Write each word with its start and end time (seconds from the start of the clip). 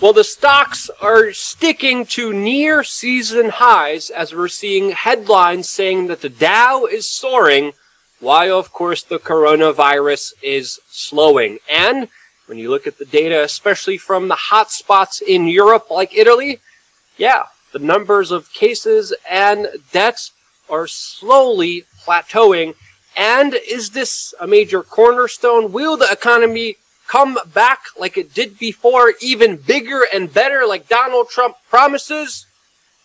Well, 0.00 0.14
the 0.14 0.24
stocks 0.24 0.88
are 1.02 1.30
sticking 1.34 2.06
to 2.06 2.32
near 2.32 2.82
season 2.82 3.50
highs 3.50 4.08
as 4.08 4.34
we're 4.34 4.48
seeing 4.48 4.92
headlines 4.92 5.68
saying 5.68 6.06
that 6.06 6.22
the 6.22 6.30
Dow 6.30 6.86
is 6.86 7.06
soaring, 7.06 7.74
while 8.18 8.58
of 8.58 8.72
course 8.72 9.02
the 9.02 9.18
coronavirus 9.18 10.32
is 10.42 10.80
slowing. 10.88 11.58
And 11.70 12.08
when 12.46 12.56
you 12.56 12.70
look 12.70 12.86
at 12.86 12.96
the 12.96 13.04
data, 13.04 13.44
especially 13.44 13.98
from 13.98 14.28
the 14.28 14.36
hot 14.36 14.70
spots 14.70 15.20
in 15.20 15.46
Europe 15.48 15.90
like 15.90 16.16
Italy, 16.16 16.60
yeah, 17.18 17.42
the 17.74 17.78
numbers 17.78 18.30
of 18.30 18.54
cases 18.54 19.12
and 19.30 19.68
deaths 19.92 20.32
are 20.70 20.86
slowly 20.86 21.84
plateauing. 22.06 22.74
And 23.18 23.52
is 23.52 23.90
this 23.90 24.32
a 24.40 24.46
major 24.46 24.82
cornerstone? 24.82 25.72
Will 25.72 25.98
the 25.98 26.10
economy 26.10 26.76
come 27.10 27.36
back 27.52 27.80
like 27.98 28.16
it 28.16 28.32
did 28.32 28.58
before, 28.58 29.14
even 29.20 29.56
bigger 29.56 30.06
and 30.14 30.32
better 30.32 30.64
like 30.64 30.88
Donald 30.88 31.28
Trump 31.28 31.56
promises? 31.68 32.46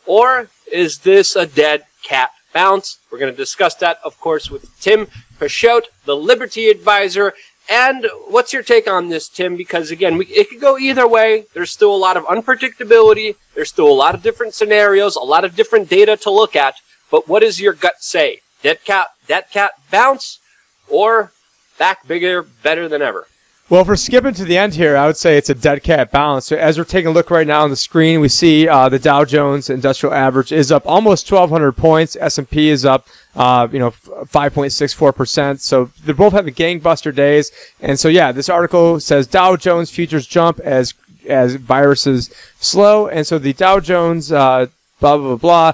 Or 0.05 0.49
is 0.71 0.99
this 0.99 1.35
a 1.35 1.47
dead 1.47 1.85
cat 2.03 2.29
bounce? 2.53 2.99
We're 3.11 3.17
going 3.17 3.33
to 3.33 3.37
discuss 3.37 3.73
that, 3.75 3.97
of 4.05 4.19
course, 4.19 4.51
with 4.51 4.79
Tim 4.79 5.07
Picciott, 5.39 5.85
the 6.05 6.15
Liberty 6.15 6.69
Advisor. 6.69 7.33
And 7.67 8.07
what's 8.27 8.53
your 8.53 8.61
take 8.61 8.87
on 8.87 9.09
this, 9.09 9.27
Tim? 9.27 9.57
Because 9.57 9.89
again, 9.89 10.17
we, 10.17 10.27
it 10.27 10.49
could 10.49 10.61
go 10.61 10.77
either 10.77 11.07
way. 11.07 11.45
There's 11.55 11.71
still 11.71 11.93
a 11.93 11.97
lot 11.97 12.15
of 12.15 12.25
unpredictability. 12.25 13.35
There's 13.55 13.69
still 13.69 13.87
a 13.87 14.01
lot 14.03 14.13
of 14.13 14.21
different 14.21 14.53
scenarios, 14.53 15.15
a 15.15 15.21
lot 15.21 15.43
of 15.43 15.55
different 15.55 15.89
data 15.89 16.15
to 16.17 16.29
look 16.29 16.55
at. 16.55 16.75
But 17.09 17.27
what 17.27 17.39
does 17.39 17.59
your 17.59 17.73
gut 17.73 17.95
say? 18.01 18.41
Dead 18.61 18.83
cat, 18.85 19.07
dead 19.25 19.45
cat 19.51 19.71
bounce, 19.89 20.39
or 20.87 21.31
back 21.79 22.07
bigger, 22.07 22.43
better 22.43 22.87
than 22.87 23.01
ever? 23.01 23.27
Well, 23.67 23.81
if 23.81 23.87
we're 23.87 23.95
skipping 23.95 24.35
to 24.35 24.45
the 24.45 24.59
end 24.59 24.75
here, 24.75 24.95
I 24.95 25.07
would 25.07 25.17
say 25.17 25.37
it's 25.37 25.49
a 25.49 25.55
dead 25.55 25.81
cat 25.81 26.11
bounce. 26.11 26.45
So 26.45 26.55
as 26.55 26.77
we're 26.77 26.83
taking 26.83 27.07
a 27.07 27.11
look 27.11 27.31
right 27.31 27.47
now 27.47 27.63
on 27.63 27.71
the 27.71 27.75
screen, 27.75 28.19
we 28.19 28.29
see 28.29 28.67
uh, 28.67 28.89
the 28.89 28.99
Dow 28.99 29.25
Jones 29.25 29.71
Industrial 29.71 30.13
Average 30.13 30.51
is 30.51 30.71
up 30.71 30.83
almost 30.85 31.31
1,200 31.31 31.71
points. 31.71 32.15
S&P 32.19 32.69
is 32.69 32.85
up, 32.85 33.07
uh, 33.35 33.67
you 33.71 33.79
know, 33.79 33.89
5.64 33.89 35.15
percent. 35.15 35.61
So 35.61 35.89
they're 36.03 36.13
both 36.13 36.33
having 36.33 36.53
gangbuster 36.53 37.13
days. 37.13 37.51
And 37.81 37.99
so 37.99 38.07
yeah, 38.07 38.31
this 38.31 38.49
article 38.49 38.99
says 38.99 39.25
Dow 39.25 39.55
Jones 39.55 39.89
futures 39.89 40.27
jump 40.27 40.59
as 40.59 40.93
as 41.27 41.55
viruses 41.55 42.31
slow, 42.59 43.07
and 43.07 43.25
so 43.25 43.39
the 43.39 43.53
Dow 43.53 43.79
Jones 43.79 44.31
uh, 44.31 44.67
blah 44.99 45.17
blah 45.17 45.37
blah. 45.37 45.71
blah 45.71 45.73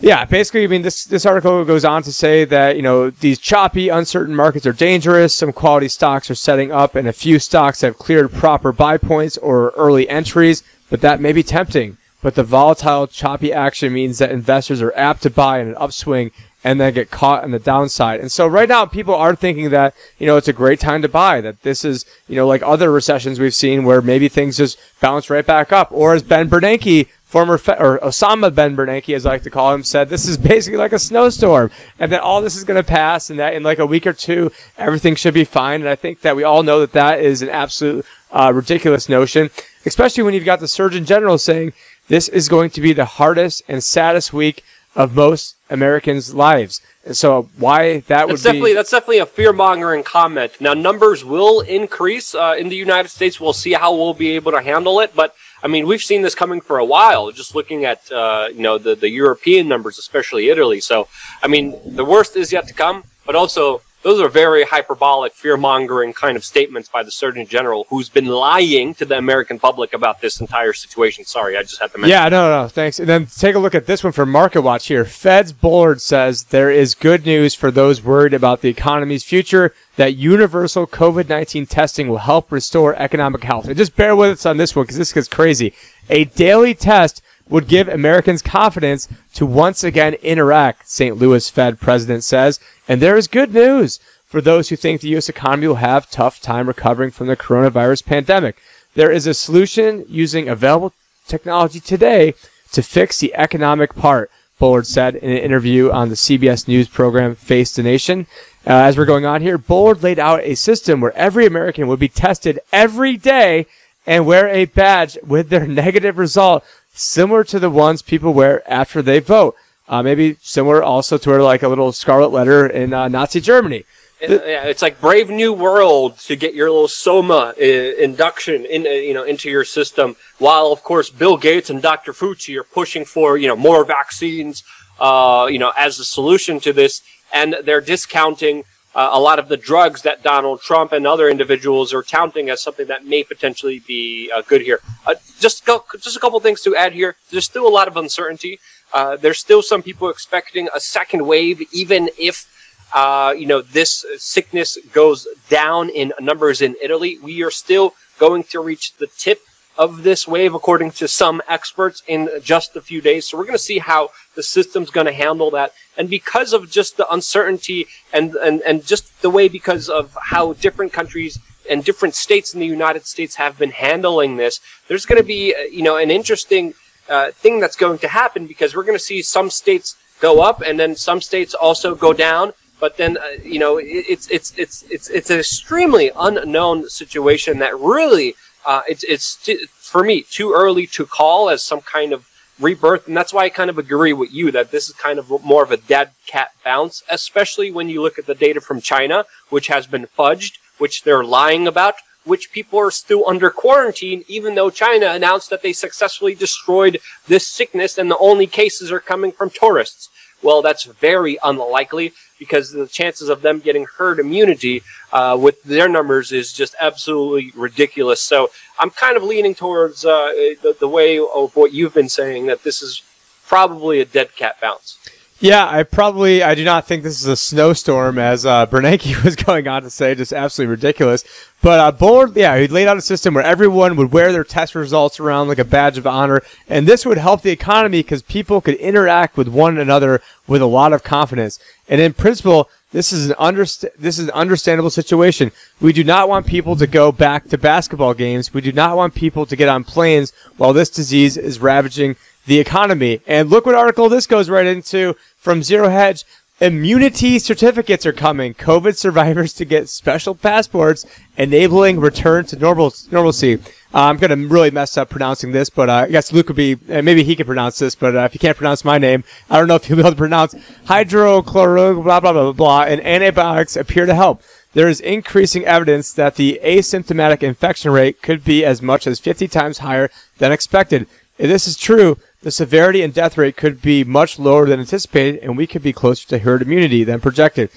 yeah, 0.00 0.24
basically, 0.24 0.64
I 0.64 0.68
mean, 0.68 0.82
this, 0.82 1.04
this 1.04 1.26
article 1.26 1.64
goes 1.64 1.84
on 1.84 2.02
to 2.04 2.12
say 2.12 2.44
that, 2.44 2.76
you 2.76 2.82
know, 2.82 3.10
these 3.10 3.38
choppy, 3.38 3.88
uncertain 3.88 4.34
markets 4.34 4.66
are 4.66 4.72
dangerous. 4.72 5.34
Some 5.34 5.52
quality 5.52 5.88
stocks 5.88 6.30
are 6.30 6.36
setting 6.36 6.70
up 6.70 6.94
and 6.94 7.08
a 7.08 7.12
few 7.12 7.38
stocks 7.38 7.80
have 7.80 7.98
cleared 7.98 8.32
proper 8.32 8.72
buy 8.72 8.96
points 8.96 9.36
or 9.38 9.70
early 9.70 10.08
entries, 10.08 10.62
but 10.88 11.00
that 11.00 11.20
may 11.20 11.32
be 11.32 11.42
tempting. 11.42 11.96
But 12.22 12.36
the 12.36 12.44
volatile, 12.44 13.06
choppy 13.06 13.52
action 13.52 13.92
means 13.92 14.18
that 14.18 14.30
investors 14.30 14.82
are 14.82 14.94
apt 14.96 15.22
to 15.22 15.30
buy 15.30 15.60
in 15.60 15.68
an 15.68 15.76
upswing 15.76 16.30
and 16.64 16.80
then 16.80 16.92
get 16.92 17.10
caught 17.10 17.44
on 17.44 17.52
the 17.52 17.58
downside. 17.58 18.20
And 18.20 18.30
so 18.30 18.46
right 18.46 18.68
now 18.68 18.84
people 18.84 19.14
are 19.14 19.36
thinking 19.36 19.70
that, 19.70 19.94
you 20.18 20.26
know, 20.26 20.36
it's 20.36 20.48
a 20.48 20.52
great 20.52 20.80
time 20.80 21.02
to 21.02 21.08
buy, 21.08 21.40
that 21.40 21.62
this 21.62 21.84
is, 21.84 22.04
you 22.26 22.34
know, 22.34 22.46
like 22.46 22.62
other 22.62 22.90
recessions 22.90 23.38
we've 23.38 23.54
seen 23.54 23.84
where 23.84 24.02
maybe 24.02 24.28
things 24.28 24.56
just 24.56 24.78
bounce 25.00 25.30
right 25.30 25.46
back 25.46 25.72
up. 25.72 25.88
Or 25.92 26.14
as 26.14 26.22
Ben 26.22 26.50
Bernanke 26.50 27.08
former 27.28 27.58
fe- 27.58 27.76
or 27.78 27.98
Osama 27.98 28.52
Ben 28.52 28.74
Bernanke, 28.74 29.14
as 29.14 29.26
I 29.26 29.32
like 29.32 29.42
to 29.42 29.50
call 29.50 29.74
him, 29.74 29.84
said 29.84 30.08
this 30.08 30.26
is 30.26 30.38
basically 30.38 30.78
like 30.78 30.94
a 30.94 30.98
snowstorm, 30.98 31.70
and 31.98 32.10
that 32.10 32.22
all 32.22 32.40
this 32.40 32.56
is 32.56 32.64
going 32.64 32.82
to 32.82 32.88
pass, 32.88 33.28
and 33.28 33.38
that 33.38 33.52
in 33.52 33.62
like 33.62 33.78
a 33.78 33.86
week 33.86 34.06
or 34.06 34.14
two 34.14 34.50
everything 34.78 35.14
should 35.14 35.34
be 35.34 35.44
fine. 35.44 35.82
And 35.82 35.90
I 35.90 35.94
think 35.94 36.22
that 36.22 36.36
we 36.36 36.42
all 36.42 36.62
know 36.62 36.80
that 36.80 36.92
that 36.92 37.20
is 37.20 37.42
an 37.42 37.50
absolute 37.50 38.04
uh, 38.32 38.50
ridiculous 38.54 39.08
notion, 39.08 39.50
especially 39.84 40.22
when 40.24 40.32
you've 40.32 40.44
got 40.44 40.60
the 40.60 40.68
Surgeon 40.68 41.04
General 41.04 41.36
saying 41.38 41.74
this 42.08 42.28
is 42.28 42.48
going 42.48 42.70
to 42.70 42.80
be 42.80 42.94
the 42.94 43.04
hardest 43.04 43.62
and 43.68 43.84
saddest 43.84 44.32
week 44.32 44.64
of 44.96 45.14
most 45.14 45.56
Americans' 45.68 46.34
lives. 46.34 46.80
And 47.04 47.16
so 47.16 47.48
why 47.58 48.00
that 48.00 48.26
would 48.26 48.34
that's 48.34 48.42
definitely, 48.42 48.74
That's 48.74 48.90
definitely 48.90 49.18
a 49.18 49.26
fear-mongering 49.26 50.02
comment. 50.02 50.60
Now, 50.60 50.74
numbers 50.74 51.24
will 51.24 51.60
increase 51.60 52.34
uh, 52.34 52.56
in 52.58 52.68
the 52.68 52.76
United 52.76 53.08
States. 53.10 53.40
We'll 53.40 53.52
see 53.52 53.74
how 53.74 53.94
we'll 53.94 54.14
be 54.14 54.30
able 54.30 54.52
to 54.52 54.62
handle 54.62 55.00
it, 55.00 55.14
but 55.14 55.34
I 55.62 55.68
mean, 55.68 55.86
we've 55.86 56.02
seen 56.02 56.22
this 56.22 56.34
coming 56.34 56.60
for 56.60 56.78
a 56.78 56.84
while. 56.84 57.30
Just 57.32 57.54
looking 57.54 57.84
at 57.84 58.10
uh, 58.12 58.48
you 58.52 58.62
know 58.62 58.78
the 58.78 58.94
the 58.94 59.08
European 59.08 59.68
numbers, 59.68 59.98
especially 59.98 60.48
Italy. 60.50 60.80
So, 60.80 61.08
I 61.42 61.48
mean, 61.48 61.78
the 61.84 62.04
worst 62.04 62.36
is 62.36 62.52
yet 62.52 62.68
to 62.68 62.74
come. 62.74 63.04
But 63.26 63.34
also, 63.34 63.82
those 64.02 64.20
are 64.20 64.28
very 64.28 64.64
hyperbolic, 64.64 65.32
fear 65.32 65.56
mongering 65.56 66.12
kind 66.12 66.36
of 66.36 66.44
statements 66.44 66.88
by 66.88 67.02
the 67.02 67.10
Surgeon 67.10 67.46
General, 67.46 67.86
who's 67.90 68.08
been 68.08 68.26
lying 68.26 68.94
to 68.94 69.04
the 69.04 69.18
American 69.18 69.58
public 69.58 69.92
about 69.92 70.20
this 70.20 70.40
entire 70.40 70.72
situation. 70.72 71.24
Sorry, 71.24 71.56
I 71.56 71.62
just 71.62 71.80
had 71.80 71.90
to 71.92 71.98
mention. 71.98 72.10
Yeah, 72.10 72.28
no, 72.28 72.62
no, 72.62 72.68
thanks. 72.68 73.00
And 73.00 73.08
then 73.08 73.26
take 73.26 73.56
a 73.56 73.58
look 73.58 73.74
at 73.74 73.86
this 73.86 74.04
one 74.04 74.12
from 74.12 74.30
Market 74.30 74.62
Watch 74.62 74.86
here. 74.86 75.04
Fed's 75.04 75.52
Bullard 75.52 76.00
says 76.00 76.44
there 76.44 76.70
is 76.70 76.94
good 76.94 77.26
news 77.26 77.54
for 77.54 77.70
those 77.70 78.02
worried 78.02 78.34
about 78.34 78.60
the 78.60 78.68
economy's 78.68 79.24
future 79.24 79.74
that 79.96 80.14
universal 80.14 80.86
COVID 80.86 81.28
19 81.28 81.66
testing 81.66 82.08
will 82.08 82.18
help 82.18 82.52
restore 82.52 82.94
economic 82.94 83.42
health. 83.42 83.66
And 83.66 83.76
just 83.76 83.96
bear 83.96 84.14
with 84.14 84.30
us 84.30 84.46
on 84.46 84.58
this 84.58 84.76
one 84.76 84.84
because 84.84 84.98
this 84.98 85.12
gets 85.12 85.28
crazy. 85.28 85.74
A 86.08 86.24
daily 86.24 86.74
test 86.74 87.20
would 87.48 87.68
give 87.68 87.88
Americans 87.88 88.42
confidence 88.42 89.08
to 89.34 89.46
once 89.46 89.82
again 89.82 90.14
interact, 90.14 90.88
St. 90.88 91.16
Louis 91.16 91.48
Fed 91.48 91.80
president 91.80 92.24
says. 92.24 92.60
And 92.86 93.00
there 93.00 93.16
is 93.16 93.26
good 93.26 93.52
news 93.52 93.98
for 94.26 94.40
those 94.40 94.68
who 94.68 94.76
think 94.76 95.00
the 95.00 95.08
U.S. 95.08 95.28
economy 95.28 95.66
will 95.66 95.76
have 95.76 96.10
tough 96.10 96.40
time 96.40 96.68
recovering 96.68 97.10
from 97.10 97.26
the 97.26 97.36
coronavirus 97.36 98.04
pandemic. 98.04 98.56
There 98.94 99.10
is 99.10 99.26
a 99.26 99.34
solution 99.34 100.04
using 100.08 100.48
available 100.48 100.92
technology 101.26 101.80
today 101.80 102.34
to 102.72 102.82
fix 102.82 103.18
the 103.18 103.34
economic 103.34 103.94
part, 103.94 104.30
Bullard 104.58 104.86
said 104.86 105.14
in 105.14 105.30
an 105.30 105.38
interview 105.38 105.90
on 105.90 106.08
the 106.08 106.14
CBS 106.14 106.68
News 106.68 106.88
program 106.88 107.34
Face 107.34 107.74
the 107.74 107.82
Nation. 107.82 108.26
Uh, 108.66 108.72
as 108.72 108.98
we're 108.98 109.06
going 109.06 109.24
on 109.24 109.40
here, 109.40 109.56
Bullard 109.56 110.02
laid 110.02 110.18
out 110.18 110.42
a 110.42 110.54
system 110.54 111.00
where 111.00 111.16
every 111.16 111.46
American 111.46 111.86
would 111.86 112.00
be 112.00 112.08
tested 112.08 112.60
every 112.72 113.16
day 113.16 113.66
and 114.06 114.26
wear 114.26 114.48
a 114.48 114.64
badge 114.66 115.16
with 115.24 115.48
their 115.48 115.66
negative 115.66 116.18
result 116.18 116.64
similar 116.98 117.44
to 117.44 117.58
the 117.58 117.70
ones 117.70 118.02
people 118.02 118.34
wear 118.34 118.68
after 118.70 119.02
they 119.02 119.20
vote. 119.20 119.56
Uh, 119.88 120.02
maybe 120.02 120.36
similar 120.42 120.82
also 120.82 121.16
to 121.16 121.30
wear 121.30 121.42
like 121.42 121.62
a 121.62 121.68
little 121.68 121.92
scarlet 121.92 122.28
letter 122.30 122.66
in 122.66 122.92
uh, 122.92 123.08
Nazi 123.08 123.40
Germany. 123.40 123.84
yeah, 124.20 124.64
it's 124.64 124.82
like 124.82 125.00
Brave 125.00 125.30
New 125.30 125.52
World 125.52 126.18
to 126.20 126.36
get 126.36 126.54
your 126.54 126.68
little 126.70 126.88
Soma 126.88 127.54
uh, 127.58 127.62
induction 127.62 128.66
in, 128.66 128.86
uh, 128.86 128.90
you 128.90 129.14
know, 129.14 129.22
into 129.22 129.48
your 129.48 129.64
system. 129.64 130.16
While 130.38 130.72
of 130.72 130.82
course 130.82 131.08
Bill 131.08 131.38
Gates 131.38 131.70
and 131.70 131.80
Dr. 131.80 132.12
Fauci 132.12 132.58
are 132.58 132.64
pushing 132.64 133.04
for 133.04 133.38
you 133.38 133.48
know 133.48 133.56
more 133.56 133.84
vaccines, 133.84 134.62
uh, 135.00 135.48
you 135.50 135.58
know, 135.58 135.72
as 135.76 135.98
a 135.98 136.04
solution 136.04 136.60
to 136.60 136.72
this, 136.72 137.00
and 137.32 137.56
they're 137.64 137.80
discounting 137.80 138.64
uh, 138.94 139.10
a 139.12 139.20
lot 139.20 139.38
of 139.38 139.48
the 139.48 139.56
drugs 139.56 140.02
that 140.02 140.22
Donald 140.22 140.60
Trump 140.60 140.92
and 140.92 141.06
other 141.06 141.28
individuals 141.28 141.92
are 141.92 142.02
touting 142.02 142.48
as 142.50 142.62
something 142.62 142.86
that 142.88 143.04
may 143.04 143.22
potentially 143.22 143.80
be 143.80 144.30
uh, 144.34 144.42
good 144.42 144.62
here. 144.62 144.80
Uh, 145.06 145.14
just 145.38 145.64
go, 145.64 145.84
just 146.00 146.16
a 146.16 146.20
couple 146.20 146.40
things 146.40 146.62
to 146.62 146.74
add 146.74 146.92
here. 146.92 147.16
There's 147.30 147.44
still 147.44 147.66
a 147.66 147.70
lot 147.70 147.88
of 147.88 147.96
uncertainty. 147.96 148.58
Uh, 148.92 149.16
there's 149.16 149.38
still 149.38 149.62
some 149.62 149.82
people 149.82 150.08
expecting 150.08 150.68
a 150.74 150.80
second 150.80 151.26
wave, 151.26 151.62
even 151.72 152.08
if 152.18 152.46
uh, 152.94 153.34
you 153.36 153.46
know 153.46 153.60
this 153.60 154.06
sickness 154.16 154.78
goes 154.92 155.28
down 155.50 155.90
in 155.90 156.12
numbers 156.20 156.62
in 156.62 156.74
Italy. 156.82 157.18
We 157.22 157.42
are 157.42 157.50
still 157.50 157.94
going 158.18 158.44
to 158.44 158.60
reach 158.60 158.94
the 158.96 159.06
tip 159.18 159.40
of 159.78 160.02
this 160.02 160.26
wave, 160.26 160.54
according 160.54 160.90
to 160.90 161.06
some 161.06 161.40
experts, 161.48 162.02
in 162.08 162.28
just 162.42 162.74
a 162.74 162.80
few 162.80 163.00
days. 163.00 163.28
So 163.28 163.38
we're 163.38 163.44
going 163.44 163.54
to 163.54 163.70
see 163.72 163.78
how 163.78 164.10
the 164.34 164.42
system's 164.42 164.90
going 164.90 165.06
to 165.06 165.12
handle 165.12 165.52
that. 165.52 165.72
And 165.96 166.10
because 166.10 166.52
of 166.52 166.68
just 166.68 166.96
the 166.96 167.10
uncertainty 167.10 167.86
and, 168.12 168.34
and, 168.34 168.60
and 168.62 168.84
just 168.84 169.22
the 169.22 169.30
way, 169.30 169.46
because 169.46 169.88
of 169.88 170.18
how 170.20 170.54
different 170.54 170.92
countries 170.92 171.38
and 171.70 171.84
different 171.84 172.16
states 172.16 172.52
in 172.52 172.60
the 172.60 172.66
United 172.66 173.06
States 173.06 173.36
have 173.36 173.56
been 173.56 173.70
handling 173.70 174.36
this, 174.36 174.60
there's 174.88 175.06
going 175.06 175.20
to 175.20 175.26
be, 175.26 175.54
uh, 175.54 175.60
you 175.70 175.82
know, 175.82 175.96
an 175.96 176.10
interesting 176.10 176.74
uh, 177.08 177.30
thing 177.30 177.60
that's 177.60 177.76
going 177.76 177.98
to 177.98 178.08
happen 178.08 178.48
because 178.48 178.74
we're 178.74 178.82
going 178.82 178.98
to 178.98 179.04
see 179.04 179.22
some 179.22 179.48
states 179.48 179.96
go 180.20 180.42
up 180.42 180.60
and 180.60 180.80
then 180.80 180.96
some 180.96 181.20
states 181.20 181.54
also 181.54 181.94
go 181.94 182.12
down. 182.12 182.52
But 182.80 182.96
then, 182.96 183.16
uh, 183.16 183.22
you 183.42 183.58
know, 183.58 183.78
it's, 183.80 184.28
it's, 184.28 184.52
it's, 184.56 184.82
it's, 184.90 185.08
it's 185.08 185.30
an 185.30 185.38
extremely 185.38 186.10
unknown 186.16 186.88
situation 186.88 187.58
that 187.58 187.78
really 187.78 188.34
uh, 188.66 188.82
it's 188.88 189.04
it's 189.04 189.36
t- 189.36 189.66
for 189.66 190.04
me 190.04 190.22
too 190.22 190.52
early 190.52 190.86
to 190.88 191.06
call 191.06 191.48
as 191.48 191.62
some 191.62 191.80
kind 191.80 192.12
of 192.12 192.28
rebirth, 192.60 193.06
and 193.06 193.16
that's 193.16 193.32
why 193.32 193.44
I 193.44 193.48
kind 193.48 193.70
of 193.70 193.78
agree 193.78 194.12
with 194.12 194.32
you 194.32 194.50
that 194.52 194.70
this 194.70 194.88
is 194.88 194.94
kind 194.94 195.18
of 195.18 195.30
more 195.44 195.62
of 195.62 195.70
a 195.70 195.76
dead 195.76 196.10
cat 196.26 196.50
bounce, 196.64 197.02
especially 197.08 197.70
when 197.70 197.88
you 197.88 198.02
look 198.02 198.18
at 198.18 198.26
the 198.26 198.34
data 198.34 198.60
from 198.60 198.80
China, 198.80 199.24
which 199.48 199.68
has 199.68 199.86
been 199.86 200.06
fudged, 200.18 200.58
which 200.78 201.04
they're 201.04 201.24
lying 201.24 201.66
about, 201.66 201.94
which 202.24 202.52
people 202.52 202.78
are 202.78 202.90
still 202.90 203.28
under 203.28 203.50
quarantine, 203.50 204.24
even 204.28 204.54
though 204.54 204.70
China 204.70 205.06
announced 205.06 205.50
that 205.50 205.62
they 205.62 205.72
successfully 205.72 206.34
destroyed 206.34 206.98
this 207.26 207.46
sickness 207.46 207.96
and 207.96 208.10
the 208.10 208.18
only 208.18 208.46
cases 208.46 208.92
are 208.92 209.00
coming 209.00 209.32
from 209.32 209.50
tourists. 209.50 210.10
Well, 210.42 210.62
that's 210.62 210.84
very 210.84 211.36
unlikely 211.42 212.12
because 212.38 212.70
the 212.70 212.86
chances 212.86 213.28
of 213.28 213.42
them 213.42 213.58
getting 213.58 213.86
herd 213.98 214.20
immunity 214.20 214.82
uh, 215.12 215.36
with 215.40 215.62
their 215.64 215.88
numbers 215.88 216.30
is 216.30 216.52
just 216.52 216.76
absolutely 216.80 217.52
ridiculous. 217.56 218.22
So 218.22 218.50
I'm 218.78 218.90
kind 218.90 219.16
of 219.16 219.24
leaning 219.24 219.54
towards 219.54 220.04
uh, 220.04 220.30
the, 220.62 220.76
the 220.78 220.88
way 220.88 221.18
of 221.18 221.56
what 221.56 221.72
you've 221.72 221.94
been 221.94 222.08
saying 222.08 222.46
that 222.46 222.62
this 222.62 222.82
is 222.82 223.02
probably 223.46 224.00
a 224.00 224.04
dead 224.04 224.36
cat 224.36 224.60
bounce. 224.60 224.98
Yeah, 225.40 225.68
I 225.68 225.84
probably 225.84 226.42
I 226.42 226.56
do 226.56 226.64
not 226.64 226.88
think 226.88 227.04
this 227.04 227.20
is 227.20 227.26
a 227.26 227.36
snowstorm, 227.36 228.18
as 228.18 228.44
uh, 228.44 228.66
Bernanke 228.66 229.22
was 229.24 229.36
going 229.36 229.68
on 229.68 229.82
to 229.82 229.90
say, 229.90 230.16
just 230.16 230.32
absolutely 230.32 230.72
ridiculous. 230.72 231.22
But 231.62 231.78
uh, 231.78 231.92
Bullard, 231.92 232.36
yeah, 232.36 232.58
he 232.58 232.66
laid 232.66 232.88
out 232.88 232.96
a 232.96 233.02
system 233.02 233.34
where 233.34 233.44
everyone 233.44 233.94
would 233.96 234.12
wear 234.12 234.32
their 234.32 234.42
test 234.42 234.74
results 234.74 235.20
around 235.20 235.46
like 235.46 235.60
a 235.60 235.64
badge 235.64 235.96
of 235.96 236.08
honor, 236.08 236.42
and 236.68 236.88
this 236.88 237.06
would 237.06 237.18
help 237.18 237.42
the 237.42 237.52
economy 237.52 238.00
because 238.00 238.22
people 238.22 238.60
could 238.60 238.74
interact 238.76 239.36
with 239.36 239.46
one 239.46 239.78
another 239.78 240.20
with 240.48 240.60
a 240.60 240.66
lot 240.66 240.92
of 240.92 241.04
confidence. 241.04 241.60
And 241.88 242.00
in 242.00 242.14
principle, 242.14 242.68
this 242.90 243.12
is 243.12 243.30
an 243.30 243.36
underst- 243.36 243.88
this 243.96 244.18
is 244.18 244.24
an 244.24 244.32
understandable 244.32 244.90
situation. 244.90 245.52
We 245.80 245.92
do 245.92 246.02
not 246.02 246.28
want 246.28 246.46
people 246.46 246.74
to 246.74 246.86
go 246.88 247.12
back 247.12 247.48
to 247.48 247.58
basketball 247.58 248.14
games. 248.14 248.52
We 248.52 248.60
do 248.60 248.72
not 248.72 248.96
want 248.96 249.14
people 249.14 249.46
to 249.46 249.54
get 249.54 249.68
on 249.68 249.84
planes 249.84 250.32
while 250.56 250.72
this 250.72 250.90
disease 250.90 251.36
is 251.36 251.60
ravaging 251.60 252.16
the 252.48 252.58
economy. 252.58 253.20
And 253.26 253.50
look 253.50 253.66
what 253.66 253.74
article 253.74 254.08
this 254.08 254.26
goes 254.26 254.50
right 254.50 254.66
into 254.66 255.14
from 255.36 255.62
Zero 255.62 255.88
Hedge. 255.88 256.24
Immunity 256.60 257.38
certificates 257.38 258.04
are 258.04 258.12
coming. 258.12 258.52
COVID 258.52 258.96
survivors 258.96 259.52
to 259.52 259.64
get 259.64 259.88
special 259.88 260.34
passports, 260.34 261.06
enabling 261.36 262.00
return 262.00 262.46
to 262.46 262.56
normal 262.56 262.92
normalcy. 263.12 263.54
Uh, 263.94 264.06
I'm 264.06 264.16
gonna 264.16 264.34
really 264.36 264.72
mess 264.72 264.96
up 264.96 265.08
pronouncing 265.08 265.52
this, 265.52 265.70
but 265.70 265.88
uh, 265.88 265.92
I 265.92 266.08
guess 266.08 266.32
Luke 266.32 266.48
would 266.48 266.56
be 266.56 266.76
uh, 266.90 267.00
maybe 267.00 267.22
he 267.22 267.36
can 267.36 267.46
pronounce 267.46 267.78
this. 267.78 267.94
But 267.94 268.16
uh, 268.16 268.20
if 268.22 268.34
you 268.34 268.40
can't 268.40 268.56
pronounce 268.56 268.84
my 268.84 268.98
name, 268.98 269.22
I 269.48 269.58
don't 269.58 269.68
know 269.68 269.76
if 269.76 269.88
you'll 269.88 269.98
be 269.98 270.02
able 270.02 270.10
to 270.10 270.16
pronounce 270.16 270.54
hydrochloro 270.86 272.02
blah 272.02 272.18
blah 272.18 272.32
blah 272.32 272.32
blah 272.32 272.52
blah. 272.52 272.82
And 272.82 273.00
antibiotics 273.02 273.76
appear 273.76 274.06
to 274.06 274.14
help. 274.14 274.42
There 274.72 274.88
is 274.88 275.00
increasing 275.00 275.64
evidence 275.64 276.12
that 276.14 276.34
the 276.34 276.60
asymptomatic 276.64 277.42
infection 277.44 277.92
rate 277.92 278.20
could 278.20 278.42
be 278.42 278.64
as 278.64 278.82
much 278.82 279.06
as 279.06 279.20
50 279.20 279.46
times 279.46 279.78
higher 279.78 280.10
than 280.38 280.50
expected. 280.50 281.06
If 281.38 281.48
this 281.48 281.68
is 281.68 281.76
true, 281.76 282.18
the 282.42 282.50
severity 282.50 283.02
and 283.02 283.12
death 283.12 283.36
rate 283.36 283.56
could 283.56 283.82
be 283.82 284.04
much 284.04 284.38
lower 284.38 284.66
than 284.66 284.80
anticipated, 284.80 285.40
and 285.42 285.56
we 285.56 285.66
could 285.66 285.82
be 285.82 285.92
closer 285.92 286.26
to 286.28 286.38
herd 286.38 286.62
immunity 286.62 287.04
than 287.04 287.20
projected. 287.20 287.70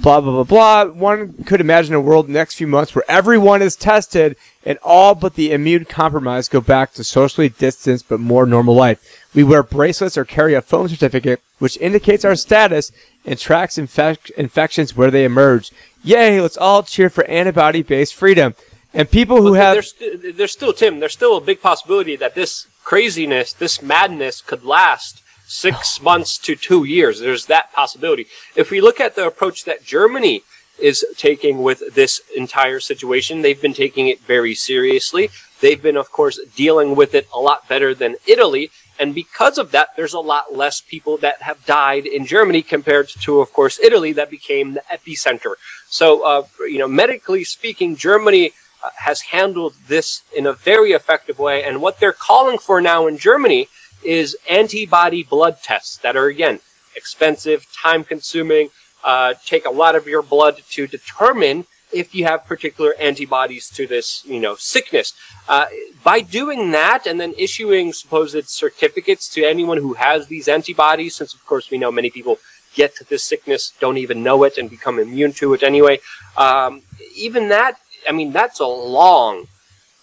Blah, 0.00 0.20
blah, 0.20 0.42
blah, 0.42 0.44
blah. 0.44 0.92
One 0.92 1.44
could 1.44 1.60
imagine 1.60 1.94
a 1.94 2.00
world 2.00 2.26
in 2.26 2.32
the 2.32 2.38
next 2.38 2.54
few 2.54 2.68
months 2.68 2.94
where 2.94 3.04
everyone 3.08 3.62
is 3.62 3.74
tested 3.74 4.36
and 4.64 4.78
all 4.84 5.16
but 5.16 5.34
the 5.34 5.52
immune 5.52 5.86
compromised 5.86 6.52
go 6.52 6.60
back 6.60 6.92
to 6.92 7.02
socially 7.02 7.48
distanced 7.48 8.08
but 8.08 8.20
more 8.20 8.46
normal 8.46 8.74
life. 8.74 9.26
We 9.34 9.42
wear 9.42 9.64
bracelets 9.64 10.16
or 10.16 10.24
carry 10.24 10.54
a 10.54 10.62
phone 10.62 10.88
certificate 10.88 11.40
which 11.58 11.76
indicates 11.78 12.24
our 12.24 12.36
status 12.36 12.92
and 13.24 13.38
tracks 13.38 13.76
infec- 13.76 14.30
infections 14.32 14.96
where 14.96 15.10
they 15.10 15.24
emerge. 15.24 15.72
Yay, 16.04 16.40
let's 16.40 16.56
all 16.56 16.82
cheer 16.82 17.10
for 17.10 17.24
antibody 17.24 17.82
based 17.82 18.14
freedom. 18.14 18.54
And 18.94 19.10
people 19.10 19.42
who 19.42 19.54
have. 19.54 19.74
there's, 19.74 19.90
st- 19.90 20.36
there's 20.36 20.52
still 20.52 20.72
Tim. 20.72 21.00
There's 21.00 21.12
still 21.12 21.36
a 21.36 21.40
big 21.40 21.60
possibility 21.60 22.16
that 22.16 22.34
this 22.34 22.67
craziness, 22.88 23.52
this 23.52 23.82
madness, 23.82 24.40
could 24.40 24.64
last 24.64 25.20
six 25.46 26.00
months 26.10 26.38
to 26.38 26.56
two 26.56 26.84
years. 26.84 27.20
There's 27.20 27.44
that 27.44 27.70
possibility. 27.74 28.26
If 28.56 28.70
we 28.70 28.80
look 28.80 28.98
at 28.98 29.14
the 29.14 29.26
approach 29.26 29.66
that 29.66 29.84
Germany 29.84 30.42
is 30.78 31.04
taking 31.18 31.62
with 31.62 31.94
this 31.94 32.22
entire 32.34 32.80
situation, 32.80 33.42
they've 33.42 33.60
been 33.60 33.74
taking 33.74 34.08
it 34.08 34.20
very 34.20 34.54
seriously. 34.54 35.28
They've 35.60 35.82
been, 35.82 35.98
of 35.98 36.10
course, 36.10 36.40
dealing 36.56 36.96
with 36.96 37.14
it 37.14 37.28
a 37.34 37.38
lot 37.38 37.68
better 37.68 37.94
than 37.94 38.16
Italy. 38.26 38.70
And 38.98 39.14
because 39.14 39.58
of 39.58 39.70
that, 39.72 39.88
there's 39.94 40.14
a 40.14 40.20
lot 40.34 40.56
less 40.56 40.80
people 40.80 41.18
that 41.18 41.42
have 41.42 41.66
died 41.66 42.06
in 42.06 42.24
Germany 42.24 42.62
compared 42.62 43.08
to, 43.24 43.40
of 43.40 43.52
course, 43.52 43.78
Italy 43.80 44.12
that 44.12 44.30
became 44.30 44.72
the 44.72 44.82
epicenter. 44.90 45.54
So, 45.90 46.24
uh, 46.24 46.46
you 46.60 46.78
know, 46.78 46.88
medically 46.88 47.44
speaking, 47.44 47.96
Germany 47.96 48.52
has 48.96 49.20
handled 49.20 49.74
this 49.86 50.22
in 50.36 50.46
a 50.46 50.52
very 50.52 50.92
effective 50.92 51.38
way. 51.38 51.64
And 51.64 51.80
what 51.80 52.00
they're 52.00 52.12
calling 52.12 52.58
for 52.58 52.80
now 52.80 53.06
in 53.06 53.18
Germany 53.18 53.68
is 54.04 54.36
antibody 54.48 55.22
blood 55.22 55.58
tests 55.62 55.96
that 55.98 56.16
are, 56.16 56.26
again, 56.26 56.60
expensive, 56.94 57.66
time 57.72 58.04
consuming, 58.04 58.70
uh, 59.04 59.34
take 59.44 59.64
a 59.64 59.70
lot 59.70 59.94
of 59.94 60.06
your 60.06 60.22
blood 60.22 60.62
to 60.70 60.86
determine 60.86 61.66
if 61.92 62.14
you 62.14 62.24
have 62.24 62.44
particular 62.44 62.94
antibodies 63.00 63.70
to 63.70 63.86
this, 63.86 64.22
you 64.26 64.38
know, 64.38 64.54
sickness. 64.56 65.14
Uh, 65.48 65.66
by 66.04 66.20
doing 66.20 66.70
that 66.72 67.06
and 67.06 67.18
then 67.20 67.32
issuing 67.38 67.92
supposed 67.92 68.48
certificates 68.48 69.28
to 69.28 69.42
anyone 69.42 69.78
who 69.78 69.94
has 69.94 70.26
these 70.26 70.48
antibodies, 70.48 71.16
since 71.16 71.32
of 71.32 71.44
course 71.46 71.70
we 71.70 71.78
know 71.78 71.90
many 71.90 72.10
people 72.10 72.38
get 72.74 72.94
this 73.08 73.24
sickness, 73.24 73.72
don't 73.80 73.96
even 73.96 74.22
know 74.22 74.44
it, 74.44 74.58
and 74.58 74.68
become 74.68 74.98
immune 74.98 75.32
to 75.32 75.54
it 75.54 75.62
anyway. 75.62 75.98
Um, 76.36 76.82
even 77.16 77.48
that, 77.48 77.80
I 78.08 78.12
mean, 78.12 78.32
that's 78.32 78.60
a 78.60 78.66
long 78.66 79.46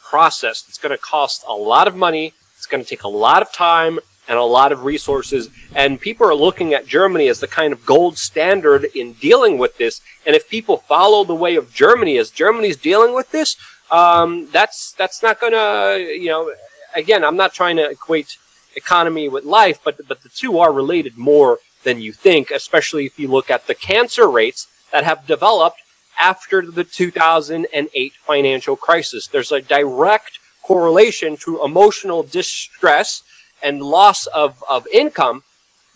process. 0.03 0.63
It's 0.67 0.77
going 0.77 0.95
to 0.95 1.01
cost 1.01 1.43
a 1.47 1.53
lot 1.53 1.87
of 1.87 1.95
money. 1.95 2.33
It's 2.55 2.67
going 2.67 2.83
to 2.83 2.89
take 2.89 3.03
a 3.03 3.09
lot 3.09 3.41
of 3.41 3.51
time 3.51 3.99
and 4.27 4.37
a 4.37 4.43
lot 4.43 4.71
of 4.71 4.83
resources. 4.83 5.49
And 5.75 5.99
people 5.99 6.27
are 6.27 6.35
looking 6.35 6.73
at 6.73 6.85
Germany 6.85 7.27
as 7.27 7.39
the 7.39 7.47
kind 7.47 7.73
of 7.73 7.85
gold 7.85 8.17
standard 8.17 8.85
in 8.95 9.13
dealing 9.13 9.57
with 9.57 9.77
this. 9.77 10.01
And 10.25 10.35
if 10.35 10.49
people 10.49 10.77
follow 10.77 11.23
the 11.23 11.35
way 11.35 11.55
of 11.55 11.73
Germany 11.73 12.17
as 12.17 12.29
Germany's 12.29 12.77
dealing 12.77 13.13
with 13.13 13.31
this, 13.31 13.57
um, 13.91 14.47
that's 14.51 14.93
that's 14.93 15.21
not 15.21 15.39
going 15.39 15.53
to, 15.53 15.99
you 15.99 16.29
know, 16.29 16.53
again, 16.95 17.23
I'm 17.23 17.37
not 17.37 17.53
trying 17.53 17.75
to 17.77 17.87
equate 17.89 18.37
economy 18.75 19.29
with 19.29 19.43
life, 19.45 19.79
but 19.83 20.07
but 20.07 20.23
the 20.23 20.29
two 20.29 20.57
are 20.59 20.73
related 20.73 21.17
more 21.17 21.59
than 21.83 22.01
you 22.01 22.11
think, 22.11 22.49
especially 22.49 23.05
if 23.05 23.19
you 23.19 23.27
look 23.27 23.51
at 23.51 23.67
the 23.67 23.75
cancer 23.75 24.27
rates 24.27 24.67
that 24.91 25.03
have 25.03 25.27
developed 25.27 25.81
after 26.19 26.61
the 26.61 26.83
2008 26.83 28.13
financial 28.13 28.75
crisis. 28.75 29.27
There's 29.27 29.51
a 29.51 29.61
direct 29.61 30.39
correlation 30.63 31.37
to 31.37 31.63
emotional 31.63 32.23
distress 32.23 33.23
and 33.61 33.81
loss 33.81 34.25
of, 34.27 34.63
of 34.69 34.87
income 34.87 35.43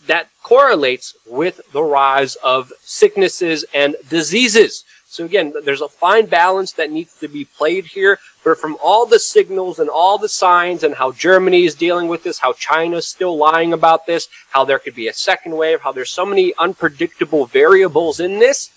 that 0.06 0.28
correlates 0.42 1.14
with 1.26 1.60
the 1.72 1.82
rise 1.82 2.36
of 2.36 2.72
sicknesses 2.80 3.64
and 3.74 3.96
diseases. 4.08 4.84
So 5.06 5.24
again, 5.24 5.52
there's 5.64 5.80
a 5.80 5.88
fine 5.88 6.26
balance 6.26 6.72
that 6.74 6.92
needs 6.92 7.18
to 7.18 7.26
be 7.26 7.44
played 7.44 7.84
here, 7.86 8.20
but 8.44 8.58
from 8.58 8.76
all 8.82 9.06
the 9.06 9.18
signals 9.18 9.80
and 9.80 9.90
all 9.90 10.18
the 10.18 10.28
signs 10.28 10.84
and 10.84 10.94
how 10.94 11.10
Germany 11.10 11.64
is 11.64 11.74
dealing 11.74 12.06
with 12.06 12.22
this, 12.22 12.38
how 12.38 12.52
China's 12.52 13.08
still 13.08 13.36
lying 13.36 13.72
about 13.72 14.06
this, 14.06 14.28
how 14.50 14.64
there 14.64 14.78
could 14.78 14.94
be 14.94 15.08
a 15.08 15.12
second 15.12 15.56
wave, 15.56 15.80
how 15.80 15.90
there's 15.90 16.10
so 16.10 16.24
many 16.24 16.54
unpredictable 16.58 17.46
variables 17.46 18.20
in 18.20 18.38
this, 18.38 18.70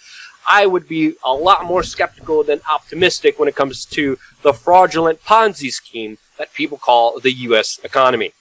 I 0.49 0.65
would 0.65 0.87
be 0.87 1.15
a 1.23 1.33
lot 1.33 1.65
more 1.65 1.83
skeptical 1.83 2.43
than 2.43 2.61
optimistic 2.69 3.39
when 3.39 3.47
it 3.47 3.55
comes 3.55 3.85
to 3.85 4.17
the 4.41 4.53
fraudulent 4.53 5.23
Ponzi 5.23 5.71
scheme 5.71 6.17
that 6.37 6.53
people 6.53 6.77
call 6.77 7.19
the 7.19 7.31
U.S. 7.31 7.79
economy. 7.83 8.33